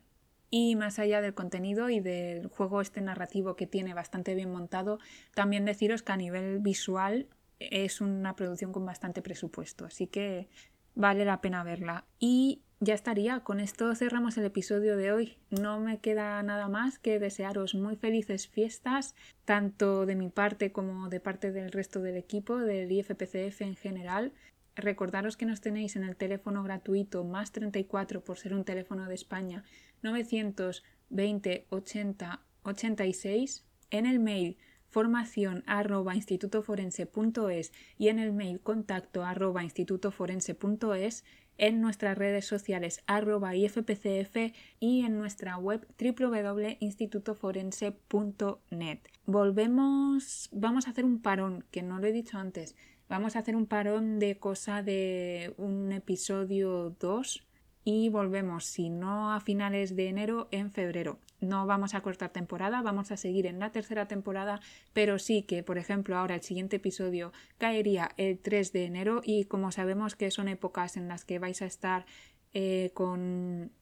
[0.49, 4.99] Y más allá del contenido y del juego este narrativo que tiene bastante bien montado,
[5.33, 7.27] también deciros que a nivel visual
[7.59, 10.49] es una producción con bastante presupuesto, así que
[10.95, 12.05] vale la pena verla.
[12.19, 15.37] Y ya estaría, con esto cerramos el episodio de hoy.
[15.51, 19.13] No me queda nada más que desearos muy felices fiestas,
[19.45, 24.33] tanto de mi parte como de parte del resto del equipo, del IFPCF en general.
[24.75, 29.15] Recordaros que nos tenéis en el teléfono gratuito más 34 por ser un teléfono de
[29.15, 29.63] España
[30.01, 34.57] 920 80 86, en el mail
[34.91, 41.23] formación arroba institutoforense.es y en el mail contacto arroba institutoforense.es
[41.57, 44.35] en nuestras redes sociales arroba ifpcf
[44.79, 48.99] y en nuestra web www.institutoforense.net.
[49.25, 52.75] Volvemos, vamos a hacer un parón, que no lo he dicho antes,
[53.11, 57.45] vamos a hacer un parón de cosa de un episodio 2
[57.83, 61.19] y volvemos, si no a finales de enero, en febrero.
[61.41, 64.61] No vamos a cortar temporada, vamos a seguir en la tercera temporada,
[64.93, 69.43] pero sí que, por ejemplo, ahora el siguiente episodio caería el 3 de enero y
[69.43, 72.05] como sabemos que son épocas en las que vais a estar
[72.53, 73.73] eh, con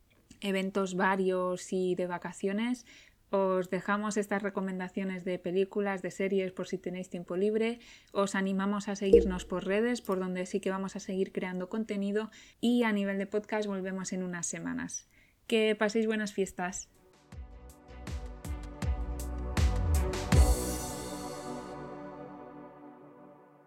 [0.41, 2.87] eventos varios y de vacaciones,
[3.31, 7.79] os dejamos estas recomendaciones de películas, de series por si tenéis tiempo libre.
[8.11, 12.31] Os animamos a seguirnos por redes, por donde sí que vamos a seguir creando contenido.
[12.59, 15.07] Y a nivel de podcast volvemos en unas semanas.
[15.47, 16.89] Que paséis buenas fiestas.